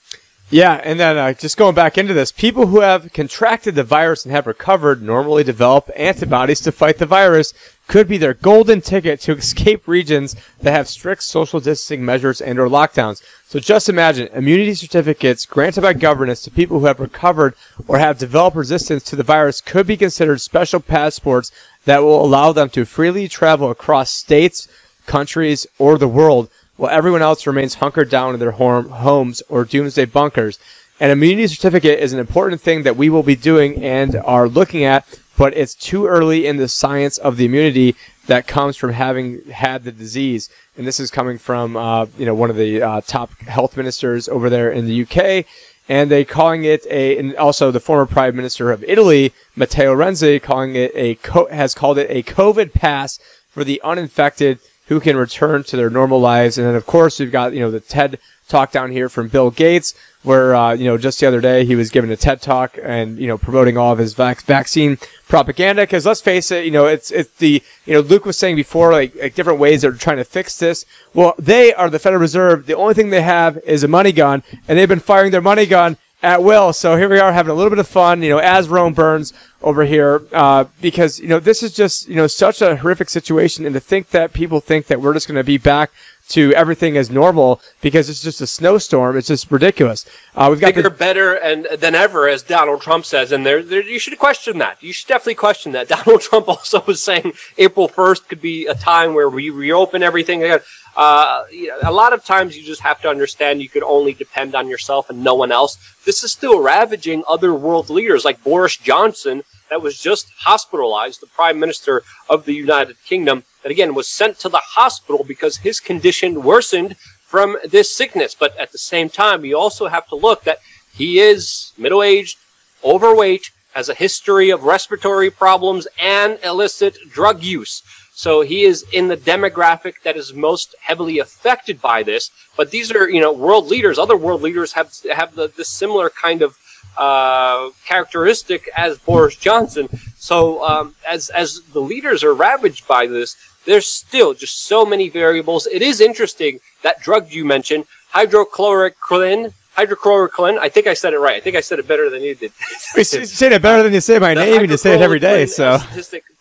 Yeah, 0.49 0.79
and 0.83 0.99
then 0.99 1.17
uh, 1.17 1.33
just 1.33 1.57
going 1.57 1.73
back 1.73 1.97
into 1.97 2.13
this, 2.13 2.31
people 2.31 2.67
who 2.67 2.81
have 2.81 3.11
contracted 3.11 3.73
the 3.73 3.83
virus 3.83 4.23
and 4.23 4.31
have 4.31 4.45
recovered 4.45 5.01
normally 5.01 5.43
develop 5.43 5.89
antibodies 5.95 6.61
to 6.61 6.71
fight 6.71 6.99
the 6.99 7.07
virus 7.07 7.53
could 7.87 8.07
be 8.07 8.17
their 8.17 8.33
golden 8.33 8.79
ticket 8.81 9.19
to 9.21 9.31
escape 9.37 9.87
regions 9.87 10.35
that 10.61 10.71
have 10.71 10.87
strict 10.87 11.23
social 11.23 11.59
distancing 11.59 12.05
measures 12.05 12.39
and 12.39 12.59
or 12.59 12.67
lockdowns. 12.67 13.23
So 13.47 13.59
just 13.59 13.89
imagine 13.89 14.27
immunity 14.27 14.73
certificates 14.75 15.45
granted 15.45 15.81
by 15.81 15.93
governments 15.93 16.43
to 16.43 16.51
people 16.51 16.79
who 16.79 16.85
have 16.85 16.99
recovered 16.99 17.55
or 17.87 17.97
have 17.97 18.19
developed 18.19 18.57
resistance 18.57 19.03
to 19.05 19.15
the 19.15 19.23
virus 19.23 19.61
could 19.61 19.87
be 19.87 19.97
considered 19.97 20.39
special 20.41 20.79
passports 20.79 21.51
that 21.85 22.03
will 22.03 22.23
allow 22.23 22.51
them 22.51 22.69
to 22.69 22.85
freely 22.85 23.27
travel 23.27 23.69
across 23.69 24.11
states, 24.11 24.67
countries, 25.05 25.67
or 25.79 25.97
the 25.97 26.07
world 26.07 26.49
while 26.75 26.91
everyone 26.91 27.21
else 27.21 27.45
remains 27.45 27.75
hunkered 27.75 28.09
down 28.09 28.33
in 28.33 28.39
their 28.39 28.51
home, 28.51 28.89
homes 28.89 29.41
or 29.49 29.65
doomsday 29.65 30.05
bunkers. 30.05 30.59
An 30.99 31.09
immunity 31.09 31.47
certificate 31.47 31.99
is 31.99 32.13
an 32.13 32.19
important 32.19 32.61
thing 32.61 32.83
that 32.83 32.95
we 32.95 33.09
will 33.09 33.23
be 33.23 33.35
doing 33.35 33.83
and 33.83 34.15
are 34.17 34.47
looking 34.47 34.83
at, 34.83 35.05
but 35.37 35.55
it's 35.55 35.75
too 35.75 36.05
early 36.05 36.45
in 36.45 36.57
the 36.57 36.67
science 36.67 37.17
of 37.17 37.37
the 37.37 37.45
immunity 37.45 37.95
that 38.27 38.47
comes 38.47 38.77
from 38.77 38.93
having 38.93 39.43
had 39.49 39.83
the 39.83 39.91
disease. 39.91 40.49
And 40.77 40.87
this 40.87 40.99
is 40.99 41.11
coming 41.11 41.37
from, 41.37 41.75
uh, 41.75 42.05
you 42.17 42.25
know, 42.25 42.35
one 42.35 42.49
of 42.49 42.55
the 42.55 42.81
uh, 42.81 43.01
top 43.01 43.37
health 43.41 43.75
ministers 43.75 44.29
over 44.29 44.49
there 44.49 44.71
in 44.71 44.85
the 44.85 45.03
UK. 45.03 45.45
And 45.89 46.09
they 46.09 46.23
calling 46.23 46.63
it 46.63 46.85
a, 46.89 47.17
and 47.17 47.35
also 47.35 47.69
the 47.69 47.81
former 47.81 48.05
prime 48.05 48.35
minister 48.35 48.71
of 48.71 48.83
Italy, 48.85 49.33
Matteo 49.55 49.93
Renzi, 49.93 50.41
calling 50.41 50.75
it 50.75 50.91
a, 50.95 51.15
co- 51.15 51.49
has 51.49 51.75
called 51.75 51.97
it 51.97 52.09
a 52.09 52.23
COVID 52.23 52.73
pass 52.73 53.19
for 53.49 53.63
the 53.63 53.81
uninfected 53.83 54.59
who 54.87 54.99
can 54.99 55.15
return 55.15 55.63
to 55.63 55.77
their 55.77 55.89
normal 55.89 56.19
lives. 56.19 56.57
And 56.57 56.67
then, 56.67 56.75
of 56.75 56.85
course, 56.85 57.19
we've 57.19 57.31
got, 57.31 57.53
you 57.53 57.59
know, 57.59 57.71
the 57.71 57.79
TED 57.79 58.19
talk 58.49 58.71
down 58.71 58.91
here 58.91 59.07
from 59.07 59.29
Bill 59.29 59.49
Gates, 59.49 59.95
where, 60.23 60.53
uh, 60.55 60.73
you 60.73 60.85
know, 60.85 60.97
just 60.97 61.19
the 61.19 61.27
other 61.27 61.41
day 61.41 61.65
he 61.65 61.75
was 61.75 61.89
giving 61.89 62.11
a 62.11 62.17
TED 62.17 62.41
talk 62.41 62.77
and, 62.81 63.17
you 63.17 63.27
know, 63.27 63.37
promoting 63.37 63.77
all 63.77 63.93
of 63.93 63.99
his 63.99 64.13
vac- 64.13 64.41
vaccine 64.41 64.97
propaganda. 65.27 65.87
Cause 65.87 66.05
let's 66.05 66.21
face 66.21 66.51
it, 66.51 66.65
you 66.65 66.71
know, 66.71 66.85
it's, 66.85 67.11
it's 67.11 67.33
the, 67.37 67.63
you 67.85 67.93
know, 67.93 68.01
Luke 68.01 68.25
was 68.25 68.37
saying 68.37 68.55
before, 68.55 68.91
like, 68.91 69.15
like 69.15 69.35
different 69.35 69.59
ways 69.59 69.81
they're 69.81 69.93
trying 69.93 70.17
to 70.17 70.25
fix 70.25 70.57
this. 70.57 70.85
Well, 71.13 71.33
they 71.39 71.73
are 71.73 71.89
the 71.89 71.99
Federal 71.99 72.21
Reserve. 72.21 72.65
The 72.65 72.75
only 72.75 72.93
thing 72.93 73.09
they 73.09 73.21
have 73.21 73.57
is 73.65 73.83
a 73.83 73.87
money 73.87 74.11
gun 74.11 74.43
and 74.67 74.77
they've 74.77 74.89
been 74.89 74.99
firing 74.99 75.31
their 75.31 75.41
money 75.41 75.65
gun 75.65 75.97
at 76.23 76.41
will. 76.41 76.71
So 76.71 76.95
here 76.95 77.09
we 77.09 77.19
are 77.19 77.33
having 77.33 77.51
a 77.51 77.53
little 77.53 77.69
bit 77.69 77.79
of 77.79 77.87
fun, 77.87 78.23
you 78.23 78.29
know, 78.29 78.37
as 78.37 78.69
Rome 78.69 78.93
burns 78.93 79.33
over 79.61 79.83
here, 79.83 80.21
uh, 80.31 80.65
because, 80.81 81.19
you 81.19 81.27
know, 81.27 81.39
this 81.39 81.61
is 81.61 81.73
just, 81.73 82.07
you 82.07 82.15
know, 82.15 82.27
such 82.27 82.61
a 82.61 82.77
horrific 82.77 83.09
situation. 83.09 83.65
And 83.65 83.73
to 83.73 83.79
think 83.81 84.09
that 84.11 84.31
people 84.31 84.61
think 84.61 84.87
that 84.87 85.01
we're 85.01 85.13
just 85.13 85.27
going 85.27 85.35
to 85.35 85.43
be 85.43 85.57
back 85.57 85.91
to 86.29 86.53
everything 86.53 86.95
as 86.95 87.09
normal 87.09 87.61
because 87.81 88.09
it's 88.09 88.21
just 88.21 88.39
a 88.39 88.47
snowstorm. 88.47 89.17
It's 89.17 89.27
just 89.27 89.51
ridiculous. 89.51 90.05
Uh, 90.33 90.47
we've 90.49 90.61
got 90.61 90.67
bigger, 90.67 90.83
the- 90.83 90.89
better, 90.89 91.33
and 91.33 91.67
than 91.77 91.95
ever, 91.95 92.29
as 92.29 92.41
Donald 92.41 92.81
Trump 92.81 93.05
says, 93.05 93.33
and 93.33 93.45
there, 93.45 93.61
there, 93.61 93.83
you 93.83 93.99
should 93.99 94.17
question 94.17 94.57
that. 94.59 94.81
You 94.81 94.93
should 94.93 95.09
definitely 95.09 95.35
question 95.35 95.73
that. 95.73 95.87
Donald 95.89 96.21
Trump 96.21 96.47
also 96.47 96.81
was 96.85 97.03
saying 97.03 97.33
April 97.57 97.89
first 97.89 98.29
could 98.29 98.41
be 98.41 98.65
a 98.65 98.73
time 98.73 99.13
where 99.13 99.29
we 99.29 99.49
reopen 99.49 100.01
everything 100.01 100.43
again. 100.43 100.59
Uh, 100.95 101.43
you 101.51 101.67
know, 101.67 101.79
a 101.83 101.91
lot 101.91 102.13
of 102.13 102.23
times 102.23 102.55
you 102.55 102.63
just 102.63 102.81
have 102.81 103.01
to 103.01 103.09
understand 103.09 103.61
you 103.61 103.69
could 103.69 103.83
only 103.83 104.13
depend 104.13 104.53
on 104.53 104.67
yourself 104.67 105.09
and 105.09 105.23
no 105.23 105.33
one 105.33 105.51
else. 105.51 105.77
This 106.05 106.23
is 106.23 106.31
still 106.31 106.61
ravaging 106.61 107.23
other 107.27 107.53
world 107.53 107.89
leaders 107.89 108.23
like 108.23 108.43
Boris 108.43 108.77
Johnson, 108.77 109.43
that 109.73 109.81
was 109.81 109.99
just 109.99 110.27
hospitalized, 110.37 111.19
the 111.19 111.25
Prime 111.25 111.59
Minister 111.59 112.03
of 112.29 112.45
the 112.45 112.53
United 112.53 112.95
Kingdom, 113.03 113.43
that 113.63 113.71
again 113.71 113.95
was 113.95 114.07
sent 114.07 114.37
to 114.39 114.49
the 114.49 114.61
hospital 114.63 115.25
because 115.27 115.57
his 115.57 115.79
condition 115.79 116.43
worsened 116.43 116.95
from 117.25 117.57
this 117.65 117.91
sickness. 117.91 118.35
But 118.35 118.55
at 118.59 118.71
the 118.71 118.77
same 118.77 119.09
time, 119.09 119.43
you 119.43 119.57
also 119.57 119.87
have 119.87 120.07
to 120.09 120.15
look 120.15 120.43
that 120.43 120.59
he 120.93 121.19
is 121.19 121.73
middle 121.75 122.03
aged, 122.03 122.37
overweight, 122.83 123.49
has 123.73 123.89
a 123.89 123.95
history 123.95 124.51
of 124.51 124.63
respiratory 124.63 125.31
problems 125.31 125.87
and 125.99 126.37
illicit 126.43 126.95
drug 127.09 127.41
use. 127.41 127.81
So 128.15 128.41
he 128.41 128.63
is 128.63 128.85
in 128.93 129.07
the 129.07 129.17
demographic 129.17 130.01
that 130.03 130.15
is 130.15 130.33
most 130.33 130.75
heavily 130.79 131.19
affected 131.19 131.81
by 131.81 132.03
this. 132.03 132.29
But 132.55 132.69
these 132.69 132.91
are, 132.91 133.09
you 133.09 133.19
know, 133.19 133.33
world 133.33 133.67
leaders. 133.67 133.97
Other 133.97 134.15
world 134.15 134.41
leaders 134.41 134.73
have 134.73 134.93
have 135.11 135.35
the, 135.35 135.47
the 135.47 135.65
similar 135.65 136.09
kind 136.09 136.43
of 136.43 136.57
uh, 136.95 137.69
characteristic 137.85 138.69
as 138.75 138.99
Boris 138.99 139.35
Johnson. 139.35 139.87
So 140.17 140.63
um, 140.63 140.95
as 141.09 141.29
as 141.29 141.61
the 141.73 141.79
leaders 141.79 142.23
are 142.23 142.35
ravaged 142.35 142.87
by 142.87 143.07
this, 143.07 143.35
there's 143.65 143.87
still 143.87 144.35
just 144.35 144.63
so 144.63 144.85
many 144.85 145.09
variables. 145.09 145.65
It 145.65 145.81
is 145.81 145.99
interesting 145.99 146.59
that 146.83 147.01
drug 147.01 147.31
you 147.31 147.45
mentioned, 147.45 147.85
hydrochloroquine. 148.13 149.53
Hydrochloroquine. 149.75 150.59
I 150.59 150.69
think 150.69 150.85
I 150.85 150.93
said 150.93 151.13
it 151.13 151.17
right. 151.17 151.35
I 151.35 151.39
think 151.39 151.55
I 151.55 151.61
said 151.61 151.79
it 151.79 151.87
better 151.87 152.07
than 152.11 152.21
you 152.21 152.35
did. 152.35 152.51
you 152.95 153.03
say 153.03 153.51
it 153.51 153.61
better 153.63 153.81
than 153.81 153.91
you 153.91 154.01
say 154.01 154.19
my 154.19 154.35
name, 154.35 154.61
and 154.61 154.69
you 154.69 154.77
say 154.77 154.93
it 154.93 155.01
every 155.01 155.17
day. 155.17 155.47
So 155.47 155.79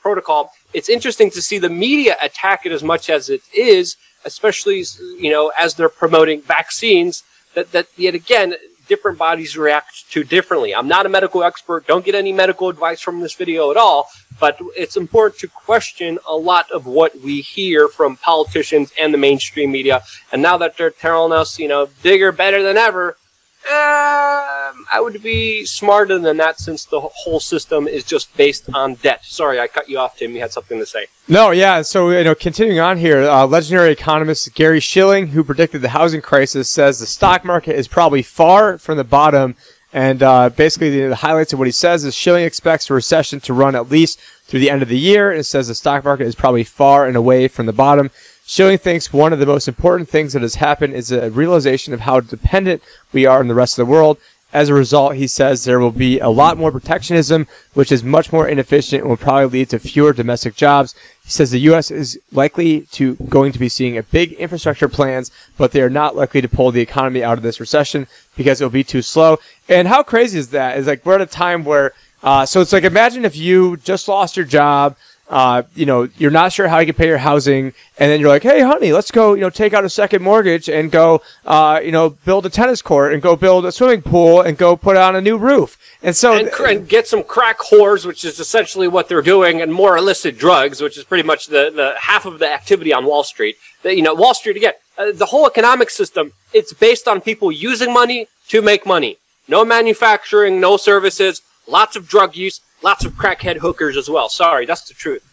protocol 0.02 0.52
it's 0.72 0.88
interesting 0.88 1.30
to 1.30 1.42
see 1.42 1.58
the 1.58 1.68
media 1.68 2.16
attack 2.22 2.66
it 2.66 2.72
as 2.72 2.82
much 2.82 3.10
as 3.10 3.28
it 3.28 3.42
is, 3.54 3.96
especially 4.24 4.84
you 5.18 5.30
know 5.30 5.52
as 5.58 5.74
they're 5.74 5.88
promoting 5.88 6.42
vaccines. 6.42 7.24
That 7.54 7.72
that 7.72 7.88
yet 7.96 8.14
again 8.14 8.54
different 8.88 9.16
bodies 9.16 9.56
react 9.56 10.10
to 10.10 10.24
differently. 10.24 10.74
I'm 10.74 10.88
not 10.88 11.06
a 11.06 11.08
medical 11.08 11.44
expert. 11.44 11.86
Don't 11.86 12.04
get 12.04 12.14
any 12.14 12.32
medical 12.32 12.68
advice 12.68 13.00
from 13.00 13.20
this 13.20 13.34
video 13.34 13.70
at 13.70 13.76
all. 13.76 14.08
But 14.40 14.58
it's 14.76 14.96
important 14.96 15.38
to 15.40 15.48
question 15.48 16.18
a 16.28 16.34
lot 16.34 16.70
of 16.72 16.84
what 16.86 17.18
we 17.20 17.42
hear 17.42 17.86
from 17.88 18.16
politicians 18.16 18.92
and 19.00 19.14
the 19.14 19.18
mainstream 19.18 19.70
media. 19.70 20.02
And 20.32 20.42
now 20.42 20.56
that 20.58 20.76
they're 20.76 20.90
telling 20.90 21.32
us, 21.32 21.58
you 21.58 21.68
know, 21.68 21.88
bigger, 22.02 22.32
better 22.32 22.62
than 22.62 22.76
ever, 22.76 23.16
um, 23.64 24.86
I 24.92 24.98
would 25.00 25.22
be 25.22 25.64
smarter 25.64 26.18
than 26.18 26.36
that 26.38 26.58
since 26.58 26.84
the 26.84 27.00
whole 27.00 27.38
system 27.38 27.86
is 27.86 28.02
just 28.02 28.36
based 28.36 28.68
on 28.74 28.94
debt. 28.96 29.24
Sorry, 29.24 29.60
I 29.60 29.68
cut 29.68 29.88
you 29.88 29.98
off, 29.98 30.18
Tim. 30.18 30.34
You 30.34 30.40
had 30.40 30.52
something 30.52 30.78
to 30.78 30.86
say. 30.86 31.06
No, 31.28 31.52
yeah. 31.52 31.82
So, 31.82 32.10
you 32.10 32.24
know, 32.24 32.34
continuing 32.34 32.80
on 32.80 32.98
here, 32.98 33.22
uh, 33.22 33.46
legendary 33.46 33.92
economist 33.92 34.52
Gary 34.54 34.80
Shilling, 34.80 35.28
who 35.28 35.44
predicted 35.44 35.80
the 35.80 35.90
housing 35.90 36.20
crisis, 36.20 36.68
says 36.68 36.98
the 36.98 37.06
stock 37.06 37.44
market 37.44 37.76
is 37.76 37.86
probably 37.86 38.22
far 38.22 38.78
from 38.78 38.96
the 38.96 39.04
bottom. 39.04 39.54
And 39.92 40.22
uh, 40.22 40.48
basically, 40.48 40.90
the, 40.90 41.08
the 41.08 41.16
highlights 41.16 41.52
of 41.52 41.60
what 41.60 41.68
he 41.68 41.72
says 41.72 42.04
is 42.04 42.14
Shilling 42.14 42.44
expects 42.44 42.90
a 42.90 42.94
recession 42.94 43.38
to 43.40 43.52
run 43.52 43.76
at 43.76 43.90
least 43.90 44.18
through 44.44 44.60
the 44.60 44.70
end 44.70 44.82
of 44.82 44.88
the 44.88 44.98
year. 44.98 45.30
And 45.30 45.38
it 45.38 45.44
says 45.44 45.68
the 45.68 45.74
stock 45.74 46.02
market 46.02 46.26
is 46.26 46.34
probably 46.34 46.64
far 46.64 47.06
and 47.06 47.16
away 47.16 47.46
from 47.46 47.66
the 47.66 47.72
bottom. 47.72 48.10
Shilling 48.52 48.76
thinks 48.76 49.14
one 49.14 49.32
of 49.32 49.38
the 49.38 49.46
most 49.46 49.66
important 49.66 50.10
things 50.10 50.34
that 50.34 50.42
has 50.42 50.56
happened 50.56 50.92
is 50.92 51.10
a 51.10 51.30
realization 51.30 51.94
of 51.94 52.00
how 52.00 52.20
dependent 52.20 52.82
we 53.10 53.24
are 53.24 53.38
on 53.38 53.48
the 53.48 53.54
rest 53.54 53.78
of 53.78 53.86
the 53.86 53.90
world. 53.90 54.18
As 54.52 54.68
a 54.68 54.74
result, 54.74 55.14
he 55.14 55.26
says 55.26 55.64
there 55.64 55.78
will 55.78 55.90
be 55.90 56.18
a 56.18 56.28
lot 56.28 56.58
more 56.58 56.70
protectionism, 56.70 57.46
which 57.72 57.90
is 57.90 58.04
much 58.04 58.30
more 58.30 58.46
inefficient 58.46 59.00
and 59.00 59.08
will 59.08 59.16
probably 59.16 59.60
lead 59.60 59.70
to 59.70 59.78
fewer 59.78 60.12
domestic 60.12 60.54
jobs. 60.54 60.94
He 61.24 61.30
says 61.30 61.50
the 61.50 61.60
U.S. 61.60 61.90
is 61.90 62.20
likely 62.30 62.82
to 62.92 63.14
going 63.26 63.52
to 63.52 63.58
be 63.58 63.70
seeing 63.70 63.96
a 63.96 64.02
big 64.02 64.32
infrastructure 64.32 64.86
plans, 64.86 65.30
but 65.56 65.72
they 65.72 65.80
are 65.80 65.88
not 65.88 66.14
likely 66.14 66.42
to 66.42 66.48
pull 66.48 66.72
the 66.72 66.82
economy 66.82 67.24
out 67.24 67.38
of 67.38 67.42
this 67.42 67.58
recession 67.58 68.06
because 68.36 68.60
it 68.60 68.64
will 68.64 68.70
be 68.70 68.84
too 68.84 69.00
slow. 69.00 69.38
And 69.66 69.88
how 69.88 70.02
crazy 70.02 70.38
is 70.38 70.50
that? 70.50 70.76
Is 70.76 70.88
like 70.88 71.06
we're 71.06 71.14
at 71.14 71.22
a 71.22 71.26
time 71.26 71.64
where, 71.64 71.94
uh, 72.22 72.44
so 72.44 72.60
it's 72.60 72.74
like 72.74 72.84
imagine 72.84 73.24
if 73.24 73.34
you 73.34 73.78
just 73.78 74.08
lost 74.08 74.36
your 74.36 74.44
job 74.44 74.94
uh, 75.28 75.62
you 75.74 75.86
know, 75.86 76.08
you're 76.18 76.30
not 76.30 76.52
sure 76.52 76.68
how 76.68 76.78
you 76.78 76.86
can 76.86 76.94
pay 76.94 77.06
your 77.06 77.18
housing, 77.18 77.72
and 77.98 78.10
then 78.10 78.20
you're 78.20 78.28
like, 78.28 78.42
hey, 78.42 78.60
honey, 78.60 78.92
let's 78.92 79.10
go, 79.10 79.34
you 79.34 79.40
know, 79.40 79.50
take 79.50 79.72
out 79.72 79.84
a 79.84 79.88
second 79.88 80.22
mortgage 80.22 80.68
and 80.68 80.90
go, 80.90 81.22
uh, 81.46 81.80
you 81.82 81.90
know, 81.90 82.10
build 82.10 82.44
a 82.44 82.50
tennis 82.50 82.82
court 82.82 83.12
and 83.14 83.22
go 83.22 83.34
build 83.34 83.64
a 83.64 83.72
swimming 83.72 84.02
pool 84.02 84.42
and 84.42 84.58
go 84.58 84.76
put 84.76 84.96
on 84.96 85.16
a 85.16 85.20
new 85.20 85.38
roof. 85.38 85.78
And 86.02 86.14
so, 86.14 86.34
and, 86.34 86.48
and 86.48 86.88
get 86.88 87.06
some 87.06 87.22
crack 87.22 87.60
whores, 87.60 88.04
which 88.04 88.24
is 88.24 88.40
essentially 88.40 88.88
what 88.88 89.08
they're 89.08 89.22
doing, 89.22 89.62
and 89.62 89.72
more 89.72 89.96
illicit 89.96 90.36
drugs, 90.36 90.80
which 90.80 90.98
is 90.98 91.04
pretty 91.04 91.26
much 91.26 91.46
the, 91.46 91.70
the 91.74 91.94
half 91.98 92.26
of 92.26 92.38
the 92.38 92.52
activity 92.52 92.92
on 92.92 93.06
Wall 93.06 93.24
Street. 93.24 93.56
The, 93.82 93.96
you 93.96 94.02
know, 94.02 94.14
Wall 94.14 94.34
Street 94.34 94.56
again, 94.56 94.74
uh, 94.98 95.12
the 95.12 95.26
whole 95.26 95.46
economic 95.46 95.90
system, 95.90 96.32
it's 96.52 96.72
based 96.72 97.08
on 97.08 97.20
people 97.20 97.50
using 97.50 97.92
money 97.92 98.26
to 98.48 98.60
make 98.60 98.84
money. 98.84 99.16
No 99.48 99.64
manufacturing, 99.64 100.60
no 100.60 100.76
services, 100.76 101.40
lots 101.66 101.96
of 101.96 102.08
drug 102.08 102.36
use, 102.36 102.60
lots 102.82 103.04
of 103.04 103.12
crackhead 103.14 103.58
hookers 103.58 103.96
as 103.96 104.08
well. 104.08 104.28
Sorry, 104.28 104.66
that's 104.66 104.88
the 104.88 104.94
truth. 104.94 105.28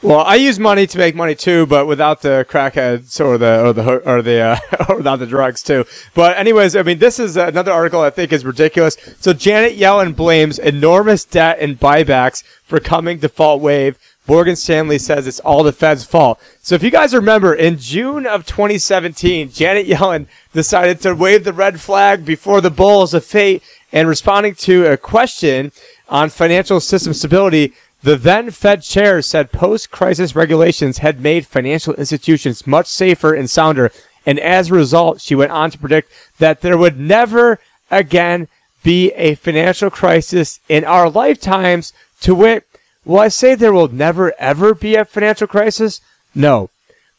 Well, 0.00 0.20
I 0.20 0.36
use 0.36 0.60
money 0.60 0.86
to 0.86 0.96
make 0.98 1.16
money 1.16 1.34
too, 1.34 1.66
but 1.66 1.88
without 1.88 2.22
the 2.22 2.46
crackheads 2.48 3.20
or 3.24 3.36
the 3.36 3.66
or 3.66 3.72
the 3.72 3.96
or 4.08 4.22
the 4.22 4.40
uh, 4.40 4.58
or 4.88 4.98
without 4.98 5.18
the 5.18 5.26
drugs 5.26 5.60
too. 5.60 5.86
But 6.14 6.36
anyways, 6.36 6.76
I 6.76 6.84
mean, 6.84 6.98
this 6.98 7.18
is 7.18 7.36
another 7.36 7.72
article 7.72 8.00
I 8.00 8.10
think 8.10 8.32
is 8.32 8.44
ridiculous. 8.44 8.96
So 9.18 9.32
Janet 9.32 9.76
Yellen 9.76 10.14
blames 10.14 10.60
enormous 10.60 11.24
debt 11.24 11.58
and 11.60 11.80
buybacks 11.80 12.44
for 12.62 12.78
coming 12.78 13.18
default 13.18 13.60
wave. 13.60 13.98
Morgan 14.28 14.56
Stanley 14.56 14.98
says 14.98 15.26
it's 15.26 15.40
all 15.40 15.62
the 15.62 15.72
Fed's 15.72 16.04
fault. 16.04 16.38
So 16.60 16.74
if 16.74 16.82
you 16.82 16.90
guys 16.90 17.14
remember, 17.14 17.54
in 17.54 17.78
June 17.78 18.26
of 18.26 18.44
2017, 18.44 19.50
Janet 19.50 19.86
Yellen 19.86 20.26
decided 20.52 21.00
to 21.00 21.14
wave 21.14 21.44
the 21.44 21.52
red 21.54 21.80
flag 21.80 22.26
before 22.26 22.60
the 22.60 22.70
bulls 22.70 23.14
of 23.14 23.24
fate 23.24 23.62
and 23.90 24.06
responding 24.06 24.54
to 24.56 24.84
a 24.84 24.98
question 24.98 25.72
on 26.10 26.28
financial 26.28 26.78
system 26.78 27.14
stability, 27.14 27.72
the 28.02 28.16
then 28.16 28.50
Fed 28.50 28.82
chair 28.82 29.22
said 29.22 29.50
post 29.50 29.90
crisis 29.90 30.36
regulations 30.36 30.98
had 30.98 31.20
made 31.20 31.46
financial 31.46 31.94
institutions 31.94 32.66
much 32.66 32.86
safer 32.86 33.32
and 33.32 33.48
sounder. 33.48 33.90
And 34.26 34.38
as 34.38 34.70
a 34.70 34.74
result, 34.74 35.22
she 35.22 35.34
went 35.34 35.52
on 35.52 35.70
to 35.70 35.78
predict 35.78 36.12
that 36.38 36.60
there 36.60 36.76
would 36.76 37.00
never 37.00 37.58
again 37.90 38.48
be 38.82 39.10
a 39.12 39.36
financial 39.36 39.88
crisis 39.90 40.60
in 40.68 40.84
our 40.84 41.08
lifetimes. 41.08 41.94
To 42.22 42.34
wit, 42.34 42.67
will 43.04 43.20
I 43.20 43.28
say 43.28 43.54
there 43.54 43.72
will 43.72 43.88
never 43.88 44.32
ever 44.38 44.74
be 44.74 44.94
a 44.94 45.04
financial 45.04 45.46
crisis? 45.46 46.00
No. 46.34 46.70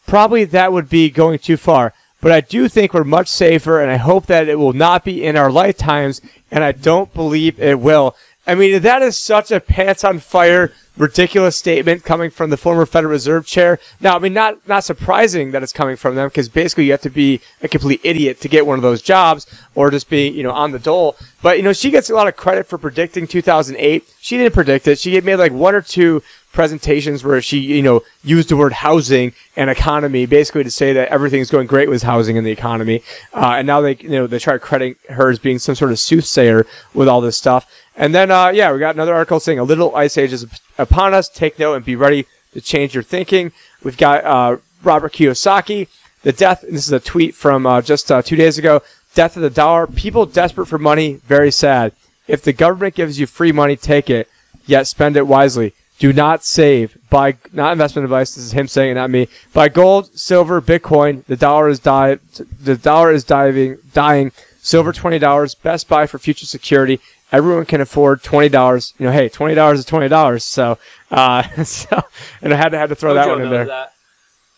Probably 0.05 0.43
that 0.45 0.73
would 0.73 0.89
be 0.89 1.09
going 1.09 1.39
too 1.39 1.57
far. 1.57 1.93
But 2.21 2.31
I 2.31 2.41
do 2.41 2.67
think 2.67 2.93
we're 2.93 3.03
much 3.03 3.27
safer, 3.27 3.79
and 3.79 3.89
I 3.89 3.95
hope 3.95 4.25
that 4.25 4.49
it 4.49 4.55
will 4.59 4.73
not 4.73 5.05
be 5.05 5.23
in 5.23 5.37
our 5.37 5.51
lifetimes, 5.51 6.19
and 6.51 6.63
I 6.63 6.73
don't 6.73 7.13
believe 7.13 7.59
it 7.59 7.79
will. 7.79 8.15
I 8.49 8.55
mean, 8.55 8.81
that 8.81 9.03
is 9.03 9.15
such 9.15 9.51
a 9.51 9.59
pants 9.59 10.03
on 10.03 10.17
fire, 10.17 10.73
ridiculous 10.97 11.55
statement 11.55 12.03
coming 12.03 12.31
from 12.31 12.49
the 12.49 12.57
former 12.57 12.87
Federal 12.87 13.11
Reserve 13.11 13.45
chair. 13.45 13.77
Now, 14.01 14.15
I 14.15 14.19
mean, 14.19 14.33
not 14.33 14.67
not 14.67 14.83
surprising 14.83 15.51
that 15.51 15.61
it's 15.61 15.71
coming 15.71 15.95
from 15.95 16.15
them 16.15 16.29
because 16.29 16.49
basically 16.49 16.85
you 16.85 16.91
have 16.91 17.01
to 17.01 17.11
be 17.11 17.41
a 17.61 17.67
complete 17.67 18.01
idiot 18.03 18.41
to 18.41 18.49
get 18.49 18.65
one 18.65 18.79
of 18.79 18.81
those 18.81 19.03
jobs 19.03 19.45
or 19.75 19.91
just 19.91 20.09
be, 20.09 20.27
you 20.27 20.41
know, 20.41 20.51
on 20.51 20.71
the 20.71 20.79
dole. 20.79 21.15
But 21.43 21.57
you 21.57 21.63
know, 21.63 21.73
she 21.73 21.91
gets 21.91 22.09
a 22.09 22.15
lot 22.15 22.27
of 22.27 22.35
credit 22.35 22.65
for 22.65 22.79
predicting 22.79 23.27
2008. 23.27 24.03
She 24.19 24.37
didn't 24.37 24.55
predict 24.55 24.87
it. 24.87 24.97
She 24.97 25.21
made 25.21 25.35
like 25.35 25.51
one 25.51 25.75
or 25.75 25.83
two 25.83 26.23
presentations 26.51 27.23
where 27.23 27.41
she, 27.41 27.59
you 27.59 27.83
know, 27.83 28.01
used 28.23 28.49
the 28.49 28.57
word 28.57 28.73
housing 28.73 29.33
and 29.55 29.69
economy 29.69 30.25
basically 30.25 30.63
to 30.63 30.71
say 30.71 30.93
that 30.93 31.07
everything's 31.09 31.49
going 31.49 31.67
great 31.67 31.89
with 31.89 32.03
housing 32.03 32.37
and 32.37 32.45
the 32.45 32.51
economy. 32.51 33.03
Uh, 33.33 33.55
and 33.57 33.67
now 33.67 33.81
they, 33.81 33.95
you 33.97 34.09
know, 34.09 34.25
they 34.25 34.39
try 34.39 34.53
to 34.53 34.59
credit 34.59 34.97
her 35.09 35.29
as 35.29 35.37
being 35.37 35.59
some 35.59 35.75
sort 35.75 35.91
of 35.91 35.99
soothsayer 35.99 36.65
with 36.93 37.07
all 37.07 37.21
this 37.21 37.37
stuff. 37.37 37.69
And 37.99 38.15
then, 38.15 38.31
uh, 38.31 38.47
yeah, 38.47 38.71
we 38.71 38.79
got 38.79 38.95
another 38.95 39.13
article 39.13 39.41
saying 39.41 39.59
a 39.59 39.63
little 39.63 39.93
ice 39.93 40.17
age 40.17 40.31
is 40.31 40.47
upon 40.77 41.13
us. 41.13 41.27
Take 41.27 41.59
note 41.59 41.75
and 41.75 41.85
be 41.85 41.97
ready 41.97 42.25
to 42.53 42.61
change 42.61 42.93
your 42.93 43.03
thinking. 43.03 43.51
We've 43.83 43.97
got 43.97 44.23
uh, 44.23 44.57
Robert 44.81 45.11
Kiyosaki, 45.11 45.89
the 46.23 46.31
death. 46.31 46.61
this 46.61 46.87
is 46.87 46.93
a 46.93 47.01
tweet 47.01 47.35
from 47.35 47.65
uh, 47.65 47.81
just 47.81 48.09
uh, 48.09 48.21
two 48.21 48.37
days 48.37 48.57
ago. 48.57 48.81
Death 49.15 49.35
of 49.35 49.41
the 49.41 49.49
dollar. 49.49 49.85
People 49.85 50.25
desperate 50.25 50.67
for 50.67 50.77
money. 50.77 51.15
Very 51.25 51.51
sad. 51.51 51.91
If 52.25 52.41
the 52.41 52.53
government 52.53 52.95
gives 52.95 53.19
you 53.19 53.27
free 53.27 53.51
money, 53.51 53.75
take 53.75 54.09
it. 54.09 54.29
Yet 54.65 54.87
spend 54.87 55.17
it 55.17 55.27
wisely. 55.27 55.73
Do 55.97 56.13
not 56.13 56.45
save. 56.45 56.97
Buy 57.09 57.35
not 57.51 57.73
investment 57.73 58.05
advice. 58.05 58.33
This 58.33 58.45
is 58.45 58.51
him 58.53 58.69
saying 58.69 58.91
it, 58.91 58.93
not 58.93 59.09
me. 59.09 59.27
Buy 59.51 59.67
gold, 59.67 60.17
silver, 60.17 60.61
Bitcoin. 60.61 61.25
The 61.25 61.35
dollar 61.35 61.67
is 61.67 61.79
die. 61.79 62.19
The 62.61 62.77
dollar 62.77 63.11
is 63.11 63.25
diving, 63.25 63.79
dying. 63.93 64.31
Silver 64.61 64.93
twenty 64.93 65.19
dollars. 65.19 65.55
Best 65.55 65.89
Buy 65.89 66.07
for 66.07 66.17
future 66.17 66.45
security. 66.45 67.01
Everyone 67.31 67.65
can 67.65 67.81
afford 67.81 68.23
twenty 68.23 68.49
dollars. 68.49 68.93
You 68.97 69.05
know, 69.07 69.11
hey, 69.11 69.29
twenty 69.29 69.55
dollars 69.55 69.79
is 69.79 69.85
twenty 69.85 70.07
dollars. 70.07 70.43
So, 70.43 70.77
uh, 71.11 71.43
so, 71.63 72.03
and 72.41 72.53
I 72.53 72.57
had 72.57 72.69
to 72.69 72.77
had 72.77 72.89
to 72.89 72.95
throw 72.95 73.13
that 73.13 73.27
one 73.27 73.41
in 73.41 73.49
there. 73.49 73.65
that. 73.65 73.93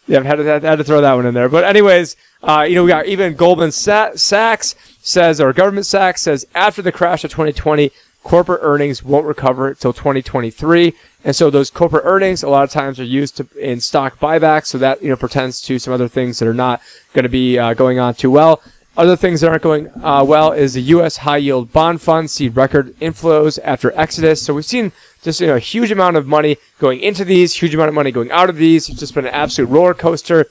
Yeah, 0.08 0.20
I've 0.20 0.26
had 0.26 0.36
to, 0.38 0.44
had 0.68 0.78
to 0.78 0.84
throw 0.84 1.02
that 1.02 1.14
one 1.14 1.26
in 1.26 1.34
there. 1.34 1.48
But 1.48 1.64
anyways, 1.64 2.16
uh, 2.44 2.66
you 2.68 2.76
know, 2.76 2.84
we 2.84 2.90
got 2.90 3.06
even 3.06 3.36
Goldman 3.36 3.72
Sachs 3.72 4.76
says, 5.02 5.40
or 5.40 5.54
Government 5.54 5.86
Sachs 5.86 6.22
says, 6.22 6.46
after 6.56 6.82
the 6.82 6.92
crash 6.92 7.24
of 7.24 7.32
2020, 7.32 7.92
corporate 8.24 8.62
earnings 8.64 9.04
won't 9.04 9.26
recover 9.26 9.70
until 9.70 9.94
2023. 9.94 10.94
And 11.24 11.36
so 11.36 11.50
those 11.50 11.70
corporate 11.70 12.04
earnings 12.06 12.44
a 12.44 12.50
lot 12.50 12.64
of 12.64 12.72
times 12.72 13.00
are 13.00 13.04
used 13.04 13.38
to, 13.38 13.48
in 13.60 13.80
stock 13.80 14.20
buybacks. 14.20 14.68
So 14.68 14.78
that, 14.80 15.02
you 15.02 15.10
know, 15.10 15.16
pertains 15.16 15.62
to 15.62 15.80
some 15.80 15.94
other 15.94 16.08
things 16.08 16.40
that 16.40 16.48
are 16.48 16.54
not 16.54 16.82
going 17.14 17.24
to 17.24 17.30
be 17.30 17.60
uh, 17.60 17.74
going 17.74 18.00
on 18.00 18.16
too 18.16 18.32
well. 18.32 18.62
Other 18.98 19.16
things 19.16 19.40
that 19.40 19.50
aren't 19.50 19.64
going 19.64 19.90
uh, 20.04 20.24
well 20.28 20.52
is 20.52 20.74
the 20.74 20.82
U.S. 20.82 21.18
high 21.18 21.38
yield 21.38 21.72
bond 21.72 22.02
fund 22.02 22.30
see 22.30 22.50
record 22.50 22.94
inflows 23.00 23.58
after 23.64 23.94
Exodus. 23.94 24.42
So 24.42 24.54
we've 24.54 24.66
seen 24.66 24.92
just 25.22 25.40
you 25.40 25.48
know 25.48 25.56
a 25.56 25.60
huge 25.60 25.92
amount 25.92 26.18
of 26.18 26.28
money 26.28 26.58
going 26.78 27.00
into 27.00 27.24
these, 27.24 27.54
huge 27.54 27.74
amount 27.74 27.88
of 27.88 27.96
money 27.96 28.12
going 28.12 28.32
out 28.32 28.50
of 28.50 28.58
these. 28.58 28.90
It's 28.90 29.00
just 29.00 29.16
been 29.16 29.26
an 29.26 29.34
absolute 29.34 29.70
roller 29.70 29.94
coaster. 29.94 30.48